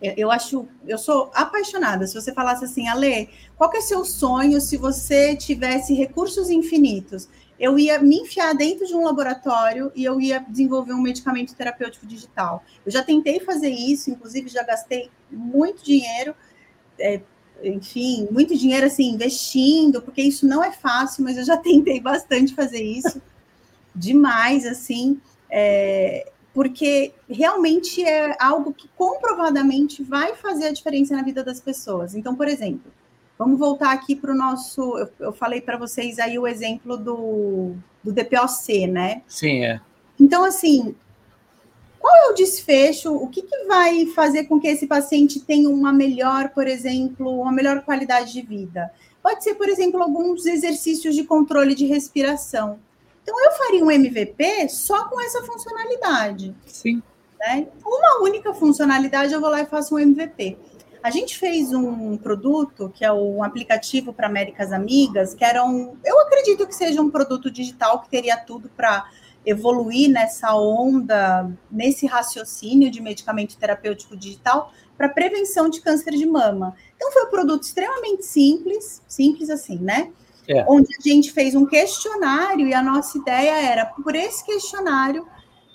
[0.02, 2.08] eu acho, eu sou apaixonada.
[2.08, 7.28] Se você falasse assim, Ale, qual que é seu sonho se você tivesse recursos infinitos?
[7.60, 12.08] Eu ia me enfiar dentro de um laboratório e eu ia desenvolver um medicamento terapêutico
[12.08, 12.64] digital.
[12.86, 16.34] Eu já tentei fazer isso, inclusive já gastei muito dinheiro,
[16.98, 17.20] é,
[17.62, 22.56] enfim, muito dinheiro assim investindo, porque isso não é fácil, mas eu já tentei bastante
[22.56, 23.22] fazer isso,
[23.94, 25.20] demais assim.
[25.52, 32.16] É, porque realmente é algo que comprovadamente vai fazer a diferença na vida das pessoas.
[32.16, 32.92] Então, por exemplo,
[33.38, 34.82] vamos voltar aqui para o nosso.
[34.98, 39.22] Eu, eu falei para vocês aí o exemplo do, do DPOC, né?
[39.26, 39.80] Sim, é.
[40.20, 40.94] Então, assim,
[41.98, 43.16] qual é o desfecho?
[43.16, 47.54] O que, que vai fazer com que esse paciente tenha uma melhor, por exemplo, uma
[47.54, 48.92] melhor qualidade de vida?
[49.24, 52.80] Pode ser, por exemplo, alguns exercícios de controle de respiração.
[53.22, 56.56] Então, eu faria um MVP só com essa funcionalidade.
[56.66, 57.02] Sim.
[57.40, 57.68] Né?
[57.86, 60.58] Uma única funcionalidade, eu vou lá e faço um MVP.
[61.02, 65.98] A gente fez um produto que é um aplicativo para Américas Amigas, que era um.
[66.04, 69.10] Eu acredito que seja um produto digital que teria tudo para
[69.46, 76.76] evoluir nessa onda, nesse raciocínio de medicamento terapêutico digital para prevenção de câncer de mama.
[76.98, 80.12] Então, foi um produto extremamente simples, simples assim, né?
[80.50, 80.66] É.
[80.68, 85.28] onde a gente fez um questionário e a nossa ideia era, por esse questionário,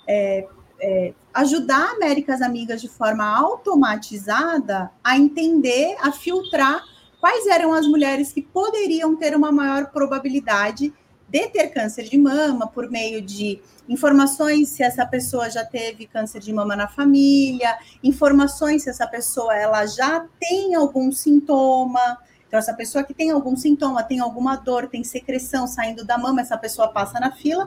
[0.06, 0.46] é,
[0.80, 6.82] é, ajudar Américas Amigas de forma automatizada a entender, a filtrar
[7.20, 10.92] quais eram as mulheres que poderiam ter uma maior probabilidade
[11.28, 16.40] de ter câncer de mama por meio de informações se essa pessoa já teve câncer
[16.40, 22.18] de mama na família, informações se essa pessoa ela já tem algum sintoma,
[22.54, 26.40] então, essa pessoa que tem algum sintoma, tem alguma dor, tem secreção saindo da mama,
[26.40, 27.66] essa pessoa passa na fila,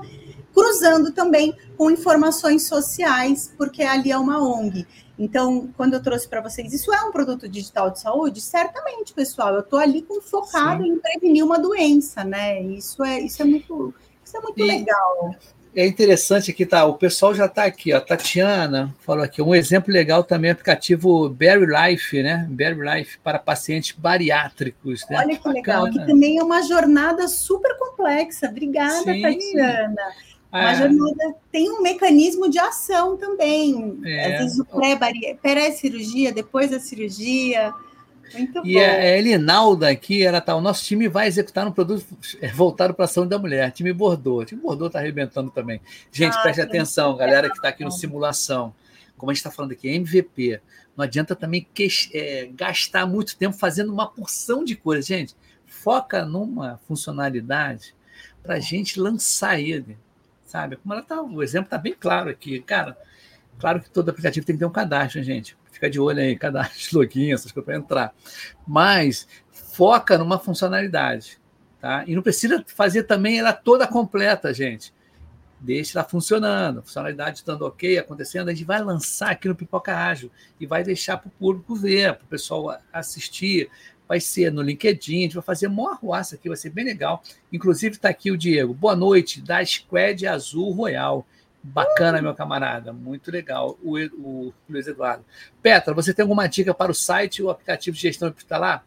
[0.53, 4.87] cruzando também com informações sociais, porque ali é uma ONG.
[5.19, 8.39] Então, quando eu trouxe para vocês, isso é um produto digital de saúde?
[8.39, 9.55] Certamente, pessoal.
[9.55, 10.91] Eu estou ali com, focado Sim.
[10.91, 12.61] em prevenir uma doença, né?
[12.61, 15.35] Isso é, isso é muito, isso é muito e, legal
[15.75, 16.85] é interessante aqui, tá?
[16.85, 17.99] O pessoal já está aqui, ó.
[17.99, 19.41] Tatiana falou aqui.
[19.41, 22.47] Um exemplo legal também é o aplicativo Berry Life, né?
[22.49, 25.05] Berry Life para pacientes bariátricos.
[25.09, 25.17] Né?
[25.17, 28.47] Olha que legal, que também é uma jornada super complexa.
[28.47, 29.21] Obrigada, Sim.
[29.21, 30.01] Tatiana.
[30.51, 30.75] Uma é.
[30.75, 33.99] jornada tem um mecanismo de ação também.
[34.05, 34.33] É.
[34.33, 34.65] Às vezes o
[35.41, 37.73] pré-cirurgia, depois da cirurgia.
[38.33, 38.79] Muito e bom.
[38.79, 42.05] a Elinalda aqui, ela tá, o nosso time vai executar um produto
[42.53, 44.43] voltado para a saúde da mulher, time Bordeaux.
[44.43, 45.81] O time Bordeaux está arrebentando também.
[46.11, 48.73] Gente, ah, preste atenção, galera que está aqui no simulação.
[49.17, 50.61] Como a gente está falando aqui, MVP.
[50.95, 55.05] Não adianta também que, é, gastar muito tempo fazendo uma porção de coisas.
[55.05, 55.35] Gente,
[55.65, 57.95] foca numa funcionalidade
[58.43, 59.97] para a gente lançar ele.
[60.45, 60.75] Sabe?
[60.77, 62.59] Como ela tá, o exemplo está bem claro aqui.
[62.61, 62.97] Cara,
[63.59, 66.99] claro que todo aplicativo tem que ter um cadastro, gente fica de olho aí, cadastro,
[66.99, 68.15] login, essas coisas para entrar.
[68.67, 71.39] Mas foca numa funcionalidade,
[71.79, 72.03] tá?
[72.07, 74.93] E não precisa fazer também ela toda completa, gente.
[75.59, 80.31] Deixa ela funcionando, funcionalidade estando ok, acontecendo, a gente vai lançar aqui no Pipoca Ágil
[80.59, 83.69] e vai deixar para o público ver, para o pessoal assistir.
[84.07, 87.21] Vai ser no LinkedIn, a gente vai fazer uma arruaça aqui, vai ser bem legal.
[87.51, 88.73] Inclusive está aqui o Diego.
[88.73, 91.27] Boa noite, da Squad Azul Royal.
[91.63, 93.77] Bacana, meu camarada, muito legal.
[93.83, 95.25] O, o Luiz Eduardo.
[95.61, 98.85] Petra, você tem alguma dica para o site ou aplicativo de gestão hospitalar?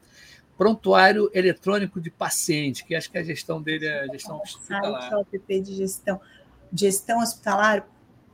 [0.57, 5.03] Prontuário eletrônico de paciente, que acho que a gestão dele é a gestão hospitalar.
[5.03, 6.21] Site, o app de gestão,
[6.73, 7.87] gestão hospitalar.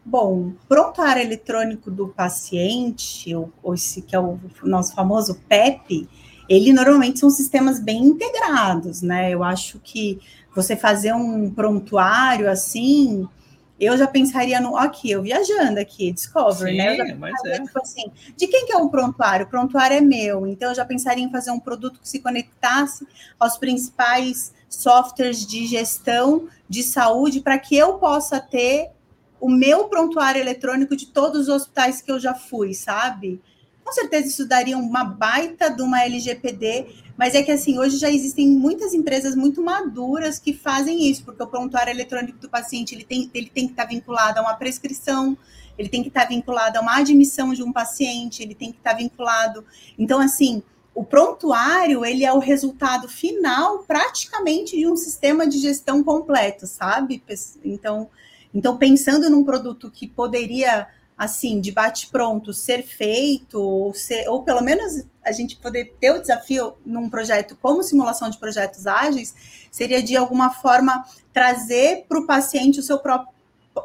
[0.05, 6.09] Bom, prontuário eletrônico do paciente, ou, ou esse que é o nosso famoso PEP,
[6.49, 9.31] ele normalmente são sistemas bem integrados, né?
[9.33, 10.21] Eu acho que
[10.55, 13.29] você fazer um prontuário assim,
[13.79, 17.13] eu já pensaria no aqui, eu viajando aqui, Discovery, Sim, né?
[17.13, 17.61] Eu mas é.
[17.61, 19.47] tipo assim, de quem que é o prontuário?
[19.47, 23.07] O prontuário é meu, então eu já pensaria em fazer um produto que se conectasse
[23.39, 28.91] aos principais softwares de gestão de saúde para que eu possa ter
[29.39, 33.41] o meu prontuário eletrônico de todos os hospitais que eu já fui, sabe?
[33.87, 38.11] Com certeza isso daria uma baita de uma LGPD, mas é que assim, hoje já
[38.11, 43.05] existem muitas empresas muito maduras que fazem isso, porque o prontuário eletrônico do paciente ele
[43.05, 45.39] tem, ele tem que estar vinculado a uma prescrição,
[45.79, 48.95] ele tem que estar vinculado a uma admissão de um paciente, ele tem que estar
[48.95, 49.65] vinculado.
[49.97, 56.03] Então, assim, o prontuário ele é o resultado final praticamente de um sistema de gestão
[56.03, 57.23] completo, sabe?
[57.65, 58.11] Então,
[58.53, 64.61] então pensando num produto que poderia assim, de bate-pronto ser feito, ou, ser, ou pelo
[64.61, 69.35] menos a gente poder ter o desafio num projeto como simulação de projetos ágeis,
[69.71, 73.35] seria de alguma forma trazer para o paciente o seu próprio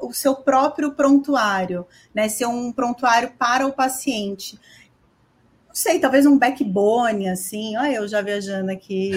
[0.02, 2.30] o seu próprio prontuário, né?
[2.30, 4.58] Ser um prontuário para o paciente.
[5.68, 7.76] Não sei, talvez um backbone, assim.
[7.76, 9.12] Olha, eu já viajando aqui.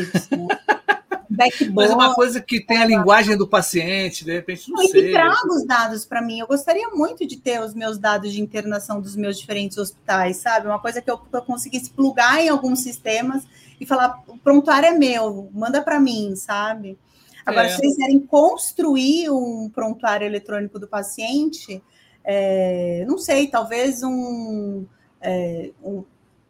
[1.34, 1.74] backbone.
[1.74, 5.00] Mas é uma coisa que tem a linguagem do paciente, de repente, não, não sei.
[5.00, 6.40] E que traga os dados para mim.
[6.40, 10.66] Eu gostaria muito de ter os meus dados de internação dos meus diferentes hospitais, sabe?
[10.66, 13.44] Uma coisa que eu, que eu conseguisse plugar em alguns sistemas
[13.80, 16.98] e falar, o prontuário é meu, manda para mim, sabe?
[17.44, 17.70] Agora, é.
[17.70, 21.82] se vocês querem construir um prontuário eletrônico do paciente,
[22.24, 24.86] é, não sei, talvez um,
[25.20, 26.04] é, um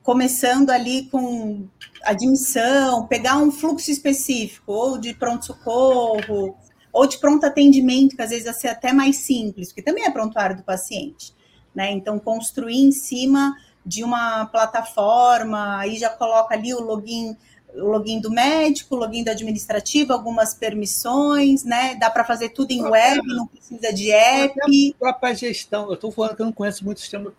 [0.04, 1.66] começando ali com
[2.04, 6.54] admissão, pegar um fluxo específico, ou de pronto-socorro,
[6.92, 10.10] ou de pronto atendimento, que às vezes vai ser até mais simples, porque também é
[10.10, 11.34] prontuário do paciente.
[11.74, 11.90] Né?
[11.90, 17.34] Então, construir em cima de uma plataforma, aí já coloca ali o login,
[17.74, 21.96] o login do médico, o login do administrativo, algumas permissões, né?
[21.96, 24.54] Dá para fazer tudo em web, não precisa de app.
[24.94, 27.32] A própria gestão, eu estou falando que eu não conheço muito o sistema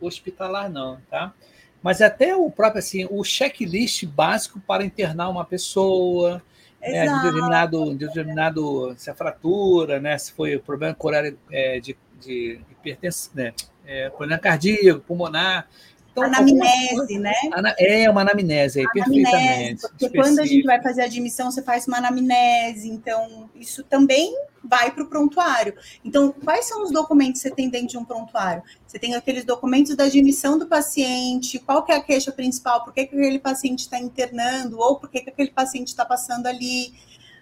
[0.00, 1.34] hospitalar, não, tá?
[1.82, 6.42] Mas até o próprio assim, o checklist básico para internar uma pessoa,
[6.80, 11.96] né, de determinado, de determinado se a fratura, né, se foi problema corário é, de,
[12.20, 13.52] de hipertensão, né,
[13.86, 15.68] é, problema cardíaco, pulmonar,
[16.12, 17.32] então, anamnese, né?
[17.78, 19.80] É uma anamnese, aí, anamnese, perfeitamente.
[19.82, 20.22] Porque específico.
[20.22, 24.90] quando a gente vai fazer a admissão, você faz uma anamnese, então isso também vai
[24.90, 25.74] para o prontuário.
[26.04, 28.62] Então, quais são os documentos que você tem dentro de um prontuário?
[28.86, 32.92] Você tem aqueles documentos da admissão do paciente, qual que é a queixa principal, por
[32.92, 36.92] que, que aquele paciente está internando, ou por que, que aquele paciente está passando ali.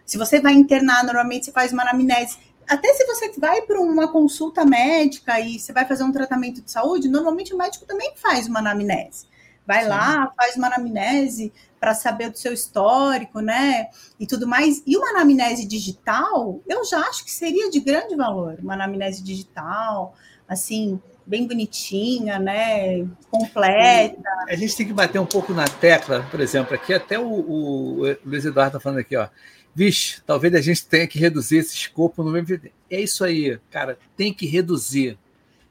[0.04, 2.37] Se você vai internar, normalmente você faz uma anamnese
[2.68, 6.70] até se você vai para uma consulta médica e você vai fazer um tratamento de
[6.70, 9.26] saúde, normalmente o médico também faz uma anamnese.
[9.66, 9.88] Vai Sim.
[9.88, 13.88] lá, faz uma anamnese para saber do seu histórico, né?
[14.18, 14.83] E tudo mais.
[14.87, 18.59] E uma anamnese digital, eu já acho que seria de grande valor.
[18.62, 20.14] Uma anamnese digital,
[20.46, 23.07] assim, bem bonitinha, né?
[23.31, 24.22] Completa.
[24.48, 28.16] A gente tem que bater um pouco na tecla, por exemplo, aqui até o, o
[28.24, 29.28] Luiz Eduardo está falando aqui, ó
[29.74, 32.72] vixe, talvez a gente tenha que reduzir esse escopo no MVD.
[32.90, 35.18] É isso aí, cara, tem que reduzir.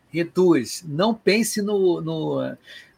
[0.10, 0.84] Reduz.
[0.88, 2.58] Não pense no, no,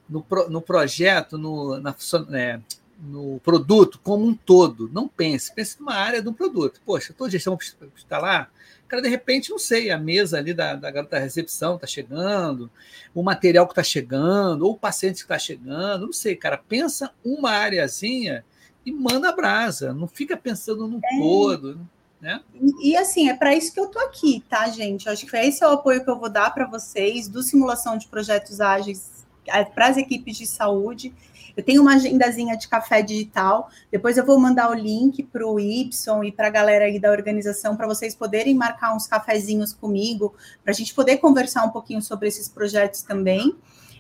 [0.10, 1.96] no, no projeto, no, na,
[2.28, 2.62] né,
[3.02, 4.90] no produto como um todo.
[4.94, 5.54] Não pense.
[5.54, 6.82] Pense numa área do produto.
[6.86, 7.58] Poxa, toda gestão
[7.96, 8.50] está lá.
[8.88, 12.72] Cara, de repente, não sei, a mesa ali da, da garota da recepção está chegando,
[13.14, 16.58] o material que está chegando, ou o paciente que está chegando, não sei, cara.
[16.58, 18.44] Pensa uma areazinha
[18.90, 21.18] e manda brasa, não fica pensando no é.
[21.18, 21.80] todo.
[22.20, 22.42] Né?
[22.54, 25.08] E, e, assim, é para isso que eu tô aqui, tá, gente?
[25.08, 28.08] Acho que esse é o apoio que eu vou dar para vocês do simulação de
[28.08, 31.14] projetos ágeis é, para as equipes de saúde.
[31.56, 33.70] Eu tenho uma agendazinha de café digital.
[33.92, 37.12] Depois eu vou mandar o link para o Y e para a galera aí da
[37.12, 40.34] organização para vocês poderem marcar uns cafezinhos comigo,
[40.64, 43.56] para a gente poder conversar um pouquinho sobre esses projetos também.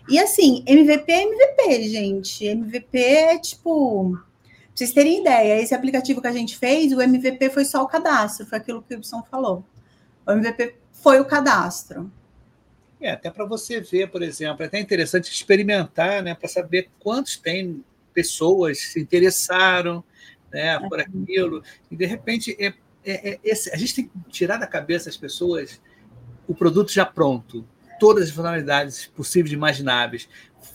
[0.09, 2.45] E assim, MVP é MVP, gente.
[2.45, 4.17] MVP é tipo
[4.79, 8.45] vocês terem ideia, esse aplicativo que a gente fez, o MVP foi só o cadastro,
[8.45, 9.61] foi aquilo que o Ibson falou.
[10.25, 12.09] O MVP foi o cadastro.
[13.01, 17.35] É, até para você ver, por exemplo, é até interessante experimentar, né, para saber quantos
[17.35, 20.01] tem pessoas se interessaram
[20.49, 21.61] né, por aquilo.
[21.91, 22.67] E, de repente, é,
[23.03, 25.81] é, é esse, a gente tem que tirar da cabeça as pessoas
[26.47, 27.67] o produto já pronto,
[27.99, 30.29] todas as funcionalidades possíveis e imagináveis.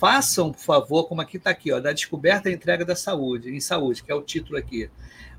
[0.04, 3.58] Façam, por favor, como aqui está aqui, ó, da descoberta e entrega da saúde, em
[3.58, 4.90] saúde, que é o título aqui.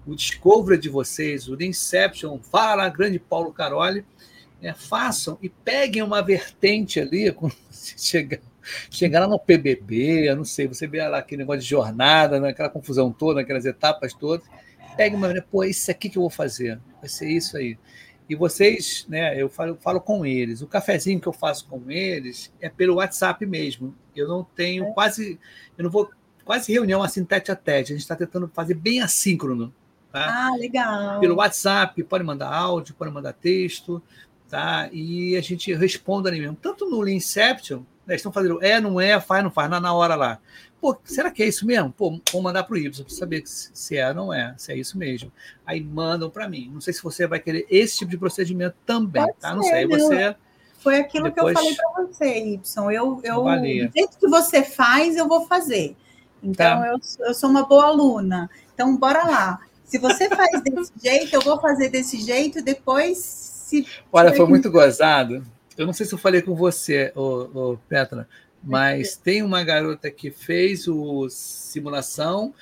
[0.07, 4.03] O Discovery de vocês, o The Inception, fala grande Paulo Caroli,
[4.59, 8.39] é, façam e peguem uma vertente ali, quando você chegar,
[8.89, 12.67] chegar lá no PBB, eu não sei, você vê lá aquele negócio de jornada, naquela
[12.67, 14.47] confusão toda, aquelas etapas todas,
[14.97, 17.77] pegue uma, pô, isso aqui que eu vou fazer, vai ser isso aí.
[18.27, 20.61] E vocês, né, eu falo, falo com eles.
[20.61, 23.95] O cafezinho que eu faço com eles é pelo WhatsApp mesmo.
[24.15, 24.91] Eu não tenho é.
[24.93, 25.39] quase,
[25.77, 26.09] eu não vou
[26.43, 27.93] quase reunião assim tete a tete.
[27.93, 29.73] A gente está tentando fazer bem assíncrono.
[30.11, 30.47] Tá?
[30.47, 31.19] Ah, legal.
[31.19, 34.01] Pelo WhatsApp, pode mandar áudio, pode mandar texto,
[34.49, 34.89] tá?
[34.91, 36.55] E a gente responde ali mesmo.
[36.55, 40.15] Tanto no Inception, né, estão fazendo é, não é, faz, não faz, na, na hora
[40.15, 40.39] lá.
[40.79, 41.91] Pô, será que é isso mesmo?
[41.91, 44.77] Pô, vou mandar para o Y para saber se é ou não é, se é
[44.77, 45.31] isso mesmo.
[45.65, 46.69] Aí mandam para mim.
[46.71, 49.49] Não sei se você vai querer esse tipo de procedimento também, Pode tá?
[49.49, 49.87] Ser, não sei.
[49.87, 50.35] Você.
[50.77, 51.53] Foi aquilo depois...
[51.53, 52.91] que eu falei para você, Y.
[52.91, 55.95] Eu, eu, do jeito que você faz, eu vou fazer.
[56.43, 56.87] Então, tá.
[56.87, 58.47] eu, eu sou uma boa aluna.
[58.73, 59.59] Então, bora lá.
[59.83, 63.87] Se você faz desse jeito, eu vou fazer desse jeito, depois se.
[64.11, 65.43] Olha, foi muito gozado.
[65.77, 68.27] Eu não sei se eu falei com você, ô, ô Petra,
[68.63, 72.53] mas tem uma garota que fez o simulação,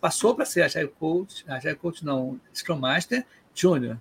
[0.00, 4.00] passou para ser Agile Coach, Agile Coach não, Scrum Master Júnior.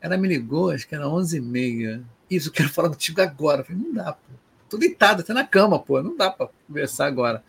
[0.00, 2.02] Ela me ligou, acho que era 11h30.
[2.30, 3.60] Isso, eu quero falar contigo agora.
[3.60, 4.32] Eu falei, não dá, pô.
[4.68, 6.00] Tô deitado até na cama, pô.
[6.02, 7.42] Não dá para conversar agora.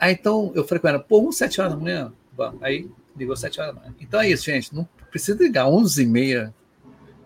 [0.00, 2.12] Aí então eu falei com ela, pô, 7 horas da manhã?
[2.32, 3.94] Bom, aí ligou 7 horas da manhã.
[4.00, 4.74] Então é isso, gente.
[4.74, 6.52] Não precisa ligar 11h30.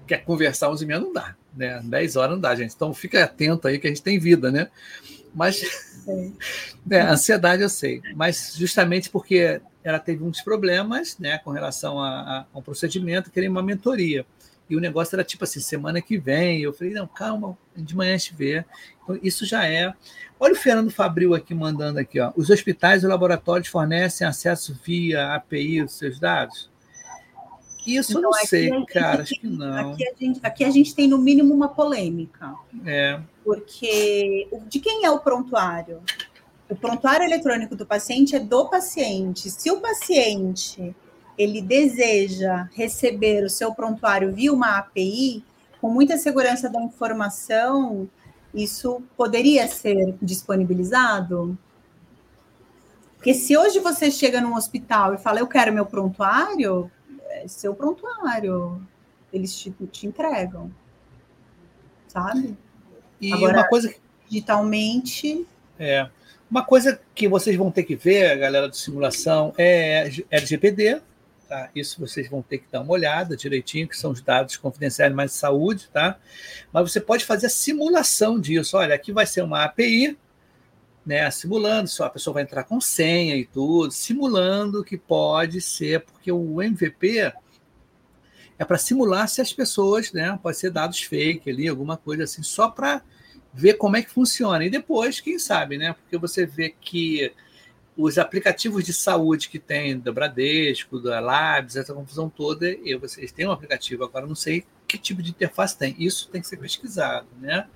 [0.06, 0.98] Quer conversar 11h30?
[0.98, 1.80] Não dá né?
[1.82, 2.74] 10 horas não dá, gente.
[2.74, 4.68] Então fica atento aí que a gente tem vida, né?
[5.34, 5.62] Mas
[6.86, 12.08] né, ansiedade eu sei, mas justamente porque ela teve uns problemas, né, com relação a,
[12.08, 14.26] a, ao procedimento, queria uma mentoria.
[14.68, 16.60] E o negócio era tipo assim, semana que vem.
[16.60, 18.64] Eu falei, não, calma, de manhã a gente vê.
[19.02, 19.94] Então, isso já é.
[20.40, 22.32] Olha o Fernando Fabril aqui mandando aqui, ó.
[22.36, 26.68] Os hospitais e laboratórios fornecem acesso via API dos seus dados?
[27.86, 29.92] Isso então, eu não sei, cara, acho que não.
[29.92, 32.54] Aqui a, gente, aqui a gente tem, no mínimo, uma polêmica.
[32.84, 33.20] É.
[33.44, 36.00] Porque de quem é o prontuário?
[36.68, 39.50] O prontuário eletrônico do paciente é do paciente.
[39.50, 40.94] Se o paciente
[41.38, 45.44] ele deseja receber o seu prontuário via uma API,
[45.80, 48.08] com muita segurança da informação,
[48.52, 51.56] isso poderia ser disponibilizado?
[53.16, 56.90] Porque se hoje você chega num hospital e fala, eu quero meu prontuário,
[57.42, 58.80] é seu prontuário.
[59.32, 60.70] Eles te, te entregam.
[62.08, 62.56] Sabe?
[63.20, 63.94] E Agora, uma coisa
[64.28, 65.46] digitalmente.
[65.78, 66.08] É.
[66.50, 71.00] Uma coisa que vocês vão ter que ver, galera de simulação, é LGPD.
[71.48, 71.70] Tá?
[71.74, 75.30] Isso vocês vão ter que dar uma olhada direitinho, que são os dados confidenciais mais
[75.32, 76.18] de saúde, tá?
[76.72, 78.76] Mas você pode fazer a simulação disso.
[78.76, 80.18] Olha, aqui vai ser uma API,
[81.06, 86.00] né, simulando, só a pessoa vai entrar com senha e tudo, simulando que pode ser,
[86.00, 87.32] porque o MVP
[88.58, 92.42] é para simular se as pessoas, né, pode ser dados fake ali, alguma coisa assim,
[92.42, 93.02] só para
[93.54, 94.64] ver como é que funciona.
[94.64, 97.32] E depois, quem sabe, né, porque você vê que
[97.96, 103.30] os aplicativos de saúde que tem da Bradesco, da Labs, essa confusão toda, eu, vocês
[103.30, 105.94] têm um aplicativo, agora não sei que tipo de interface tem.
[105.98, 107.66] Isso tem que ser pesquisado, né?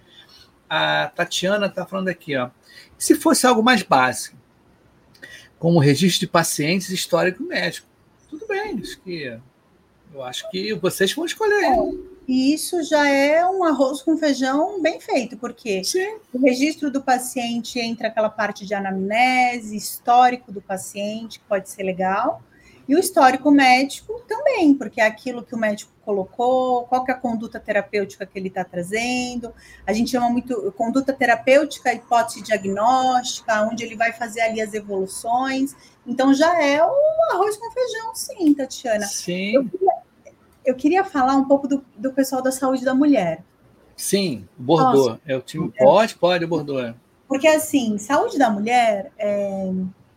[0.71, 2.49] A Tatiana está falando aqui, ó.
[2.97, 4.37] Se fosse algo mais básico,
[5.59, 7.89] como registro de pacientes histórico médico,
[8.29, 9.41] tudo bem, acho que
[10.12, 11.64] eu acho que vocês vão escolher.
[11.64, 11.77] É,
[12.27, 16.18] e isso já é um arroz com feijão bem feito, porque Sim.
[16.33, 21.83] o registro do paciente entra aquela parte de anamnese, histórico do paciente, que pode ser
[21.83, 22.43] legal.
[22.89, 24.20] E o histórico médico
[24.51, 28.38] também, porque é aquilo que o médico colocou, qual que é a conduta terapêutica que
[28.38, 29.53] ele está trazendo.
[29.86, 35.74] A gente chama muito conduta terapêutica, hipótese diagnóstica, onde ele vai fazer ali as evoluções.
[36.07, 36.92] Então já é o
[37.32, 39.07] arroz com feijão, sim, Tatiana.
[39.07, 39.55] Sim.
[39.55, 39.92] Eu queria,
[40.66, 43.44] eu queria falar um pouco do, do, pessoal da saúde da mulher.
[43.96, 45.18] Sim, Bordeaux.
[45.26, 45.72] é o time.
[45.78, 46.82] Pode, pode, Bordeaux.
[46.82, 46.94] É.
[47.28, 49.70] Porque assim, saúde da mulher é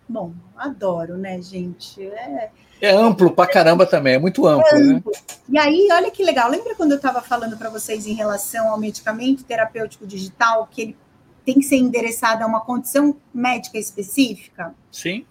[0.08, 2.06] Bom, adoro, né, gente?
[2.06, 2.52] É,
[2.82, 5.12] é amplo pra caramba também, é muito amplo, é amplo.
[5.12, 5.22] né?
[5.50, 6.50] E aí, olha que legal.
[6.50, 10.98] Lembra quando eu estava falando para vocês em relação ao medicamento terapêutico digital, que ele
[11.46, 14.76] tem que ser endereçado a uma condição médica específica?
[14.92, 15.26] Sim.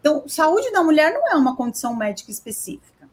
[0.00, 3.08] Então, saúde da mulher não é uma condição médica específica,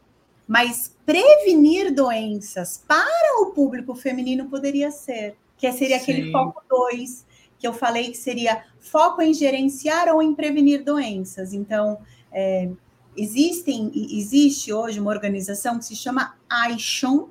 [0.46, 6.02] mas prevenir doenças para o público feminino poderia ser, que seria Sim.
[6.02, 7.24] aquele foco 2
[7.62, 11.52] que eu falei que seria foco em gerenciar ou em prevenir doenças.
[11.52, 12.00] Então,
[12.32, 12.68] é,
[13.16, 17.28] existem, existe hoje uma organização que se chama AISHON,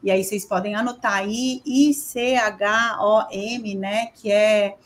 [0.00, 3.26] e aí vocês podem anotar aí, ICHOM,
[3.76, 4.76] né, que é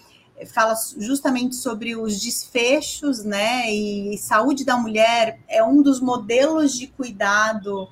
[0.47, 6.87] fala justamente sobre os desfechos, né, e saúde da mulher é um dos modelos de
[6.87, 7.89] cuidado,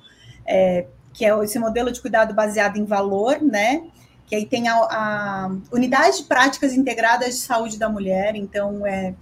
[0.47, 3.83] é, que é esse modelo de cuidado baseado em valor, né,
[4.27, 9.15] que aí tem a, a unidade de práticas integradas de saúde da mulher, então é,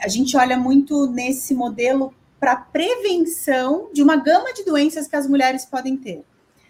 [0.00, 5.26] a gente olha muito nesse modelo para prevenção de uma gama de doenças que as
[5.28, 6.24] mulheres podem ter.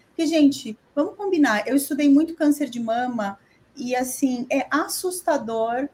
[0.07, 3.37] Porque, gente, vamos combinar, eu estudei muito câncer de mama
[3.77, 5.87] e, assim, é assustador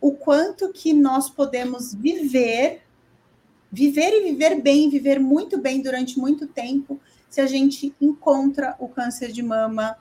[0.00, 2.82] o quanto que nós podemos viver,
[3.70, 8.88] viver e viver bem, viver muito bem durante muito tempo, se a gente encontra o
[8.88, 9.96] câncer de mama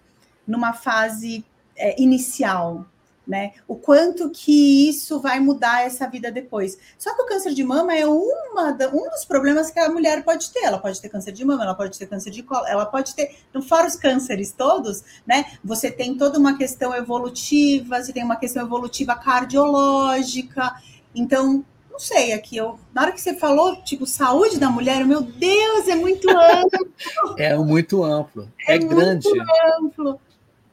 [0.51, 1.45] numa fase
[1.77, 2.85] é, inicial,
[3.25, 3.53] né?
[3.65, 6.77] O quanto que isso vai mudar essa vida depois.
[6.97, 10.23] Só que o câncer de mama é uma da, um dos problemas que a mulher
[10.23, 10.65] pode ter.
[10.65, 13.37] Ela pode ter câncer de mama, ela pode ter câncer de colo, ela pode ter,
[13.53, 15.45] não fora os cânceres todos, né?
[15.63, 20.75] Você tem toda uma questão evolutiva, você tem uma questão evolutiva cardiológica.
[21.15, 25.21] Então, não sei, aqui eu, na hora que você falou, tipo, saúde da mulher, meu
[25.21, 26.91] Deus, é muito amplo.
[27.37, 29.29] É muito amplo, é, é grande.
[29.29, 30.19] Muito amplo.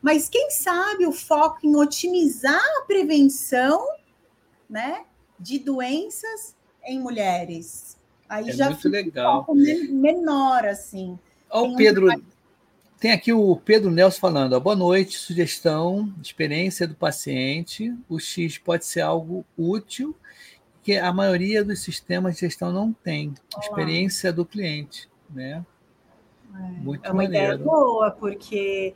[0.01, 3.87] Mas quem sabe o foco em otimizar a prevenção,
[4.69, 5.05] né,
[5.39, 7.97] de doenças em mulheres.
[8.29, 9.47] Aí é já muito legal.
[9.49, 11.19] Um menor assim.
[11.51, 12.09] Ó, o Pedro,
[13.01, 14.53] tem aqui o Pedro Nelson falando.
[14.55, 17.95] Ó, Boa noite, sugestão, experiência do paciente.
[18.09, 20.15] O X pode ser algo útil
[20.83, 23.35] que a maioria dos sistemas de gestão não tem.
[23.55, 23.65] Olá.
[23.65, 25.65] Experiência do cliente, né?
[26.55, 27.55] É, muito é uma maneiro.
[27.55, 28.95] ideia boa, porque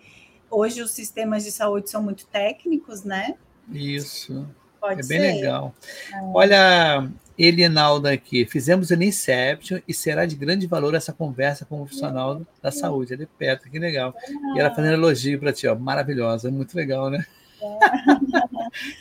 [0.53, 3.35] hoje os sistemas de saúde são muito técnicos, né?
[3.71, 4.47] Isso.
[4.81, 5.35] Pode é bem ser.
[5.35, 5.75] legal.
[6.13, 6.17] É.
[6.35, 8.45] Olha, Elinalda aqui.
[8.45, 12.45] Fizemos o Inception e será de grande valor essa conversa com o profissional é.
[12.63, 13.15] da saúde.
[13.15, 14.15] Ele é perto, que legal.
[14.55, 15.75] E ela fazendo elogio para ti, ó.
[15.75, 17.25] Maravilhosa, muito legal, né?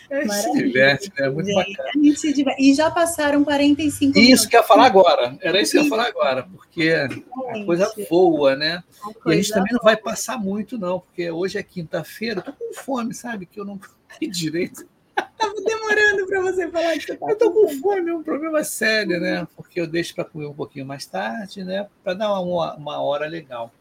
[0.09, 0.28] É.
[0.30, 1.30] se diverte, né?
[1.30, 2.34] Muito gente, bacana.
[2.34, 2.62] Diverte.
[2.62, 4.39] E já passaram 45 minutos.
[4.39, 5.38] Isso que eu ia falar agora.
[5.41, 8.84] Era isso que eu ia falar agora, porque a coisa voa, né?
[9.26, 12.43] A e a gente também não vai passar muito, não, porque hoje é quinta-feira, eu
[12.43, 13.45] tô com fome, sabe?
[13.45, 14.86] Que eu não comi direito.
[15.18, 18.64] Estava demorando para você falar que você tá Eu tô com fome, é um problema
[18.64, 19.47] sério, né?
[19.55, 21.88] Porque eu deixo para comer um pouquinho mais tarde, né?
[22.03, 23.74] Para dar uma, uma hora legal.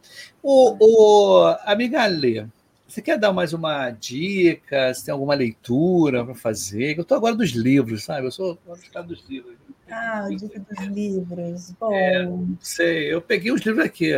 [0.42, 2.46] O, o amiga Lê,
[2.90, 4.92] você quer dar mais uma dica?
[4.92, 6.96] Se tem alguma leitura para fazer?
[6.98, 8.26] Eu estou agora dos livros, sabe?
[8.26, 9.54] Eu sou ficar dos livros.
[9.88, 11.72] Ah, dica dos livros.
[11.78, 11.92] Bom.
[11.92, 14.12] É, não sei, eu peguei os livros aqui.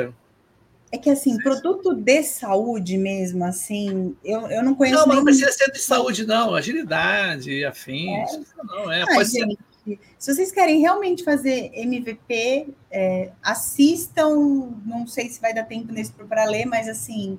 [0.90, 5.00] É que assim, produto de saúde mesmo, assim, eu, eu não conheço.
[5.00, 6.54] Não, mas não precisa ser de saúde, não.
[6.54, 8.34] Agilidade, afins.
[8.34, 8.40] É.
[8.64, 9.02] Não, é.
[9.02, 9.98] Ah, pode gente, ser.
[10.18, 14.70] Se vocês querem realmente fazer MVP, é, assistam.
[14.84, 17.38] Não sei se vai dar tempo nesse para ler, mas assim,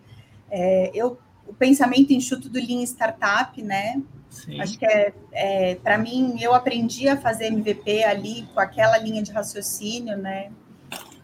[0.55, 3.99] é, eu, o pensamento enxuto do Lean Startup, né?
[4.29, 4.61] Sim.
[4.61, 9.23] Acho que é, é para mim, eu aprendi a fazer MVP ali com aquela linha
[9.23, 10.51] de raciocínio, né?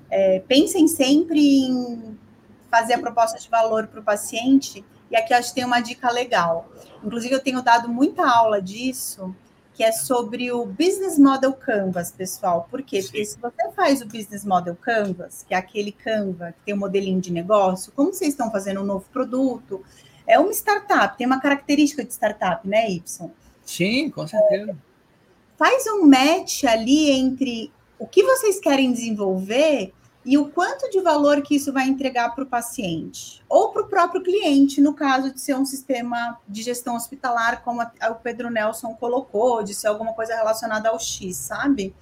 [0.10, 2.18] É, pensem sempre em
[2.72, 6.12] fazer a proposta de valor para o paciente, e aqui acho que tem uma dica
[6.12, 6.68] legal.
[7.04, 9.36] Inclusive, eu tenho dado muita aula disso,
[9.80, 12.68] que é sobre o Business Model Canvas, pessoal.
[12.70, 13.02] Por quê?
[13.02, 16.78] Porque se você faz o Business Model Canvas, que é aquele Canva que tem um
[16.78, 19.82] modelinho de negócio, como vocês estão fazendo um novo produto,
[20.28, 23.30] é uma startup, tem uma característica de startup, né, Y?
[23.64, 24.72] Sim, com certeza.
[24.72, 24.76] É,
[25.58, 29.94] faz um match ali entre o que vocês querem desenvolver
[30.26, 33.88] e o quanto de valor que isso vai entregar para o paciente ou para o
[33.88, 38.50] próprio cliente, no caso de ser um sistema de gestão hospitalar, como a, o Pedro
[38.50, 41.96] Nelson colocou, de ser alguma coisa relacionada ao X, sabe?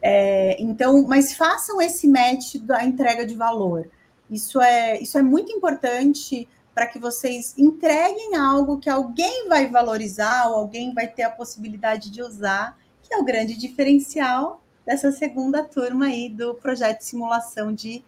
[0.00, 3.88] É, então, mas façam esse match da entrega de valor.
[4.30, 10.48] Isso é, isso é muito importante para que vocês entreguem algo que alguém vai valorizar
[10.48, 15.62] ou alguém vai ter a possibilidade de usar, que é o grande diferencial dessa segunda
[15.62, 18.04] turma aí do projeto de simulação de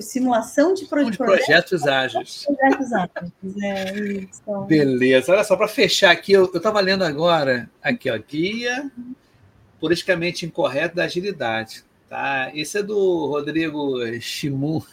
[0.00, 2.44] simulação de, pro, de projetos, ágeis.
[2.44, 3.32] Projetos ágeis,
[3.62, 4.42] é isso.
[4.66, 5.32] Beleza.
[5.32, 8.90] Olha só, para fechar aqui, eu estava lendo agora, aqui, ó, Guia
[9.80, 11.84] Politicamente Incorreto da Agilidade.
[12.08, 12.52] Tá?
[12.54, 14.86] Esse é do Rodrigo Shimu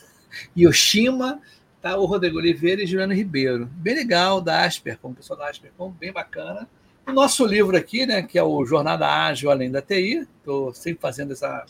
[0.57, 1.39] Yoshima,
[1.81, 1.95] tá?
[1.97, 3.67] o Rodrigo Oliveira e Juliano Ribeiro.
[3.73, 6.67] Bem legal, da Asper, como pessoal da Asper, bem bacana.
[7.09, 11.01] O nosso livro aqui, né, que é o Jornada Ágil Além da TI, estou sempre
[11.01, 11.65] fazendo essa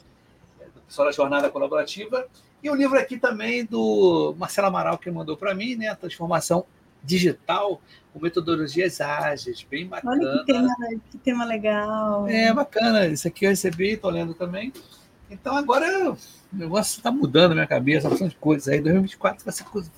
[0.85, 2.27] pessoal da jornada colaborativa.
[2.61, 6.65] E o livro aqui também do Marcelo Amaral, que mandou para mim, né, a transformação
[7.01, 7.81] digital
[8.11, 10.13] com metodologias ágeis, bem bacana.
[10.13, 10.75] Olha que tema,
[11.11, 12.27] que tema legal.
[12.27, 14.73] É bacana, isso aqui eu recebi, estou lendo também.
[15.31, 16.17] Então agora o
[16.51, 18.81] negócio está mudando na minha cabeça, uma de coisas aí.
[18.81, 19.89] 2024 vai ser coisa.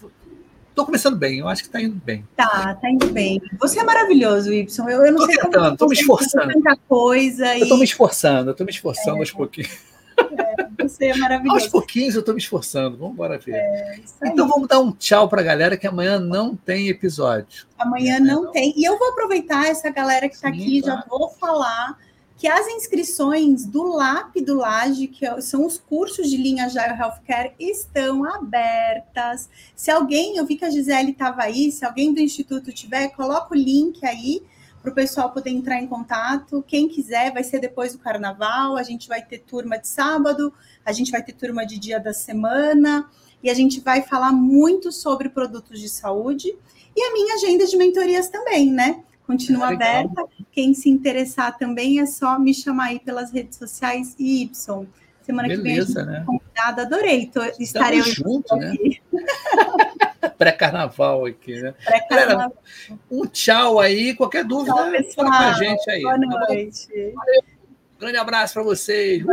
[0.71, 2.25] Estou começando bem, eu acho que está indo bem.
[2.35, 3.41] Tá, tá indo bem.
[3.59, 4.89] Você é maravilhoso, Y.
[4.89, 6.53] Eu, eu não tô sei tentando, como tô me esforçando.
[6.53, 7.57] tanta coisa.
[7.57, 9.19] Eu estou me esforçando, eu estou me esforçando é.
[9.19, 9.69] aos pouquinhos.
[10.17, 11.65] É, você é maravilhoso.
[11.65, 12.97] Aos pouquinhos eu estou me esforçando.
[12.97, 13.55] Vamos embora ver.
[13.55, 17.65] É, então vamos dar um tchau para a galera que amanhã não tem episódio.
[17.77, 18.73] Amanhã não, não, tem.
[18.77, 21.01] E eu vou aproveitar essa galera que está aqui, claro.
[21.01, 21.97] já vou falar
[22.41, 26.99] que as inscrições do LAP do Laje, que é são os cursos de linha Agile
[26.99, 29.47] Healthcare, estão abertas.
[29.75, 33.53] Se alguém, eu vi que a Gisele estava aí, se alguém do Instituto tiver, coloca
[33.53, 34.41] o link aí
[34.81, 36.65] para o pessoal poder entrar em contato.
[36.67, 38.75] Quem quiser, vai ser depois do carnaval.
[38.75, 40.51] A gente vai ter turma de sábado,
[40.83, 43.07] a gente vai ter turma de dia da semana,
[43.43, 46.57] e a gente vai falar muito sobre produtos de saúde.
[46.95, 49.03] E a minha agenda de mentorias também, né?
[49.25, 50.25] Continua é aberta.
[50.51, 54.87] Quem se interessar também é só me chamar aí pelas redes sociais e Y.
[55.21, 56.23] Semana Beleza, que vem a gente né?
[56.25, 57.27] convidada, adorei.
[57.27, 58.73] Tô, estarei junto, né?
[60.37, 61.73] Pré-carnaval aqui, né?
[61.85, 62.53] Pré-carnaval.
[63.09, 66.01] Um tchau aí, qualquer dúvida, tchau, fala com a gente aí.
[66.01, 66.87] Boa tá noite.
[67.99, 69.23] Grande abraço para vocês.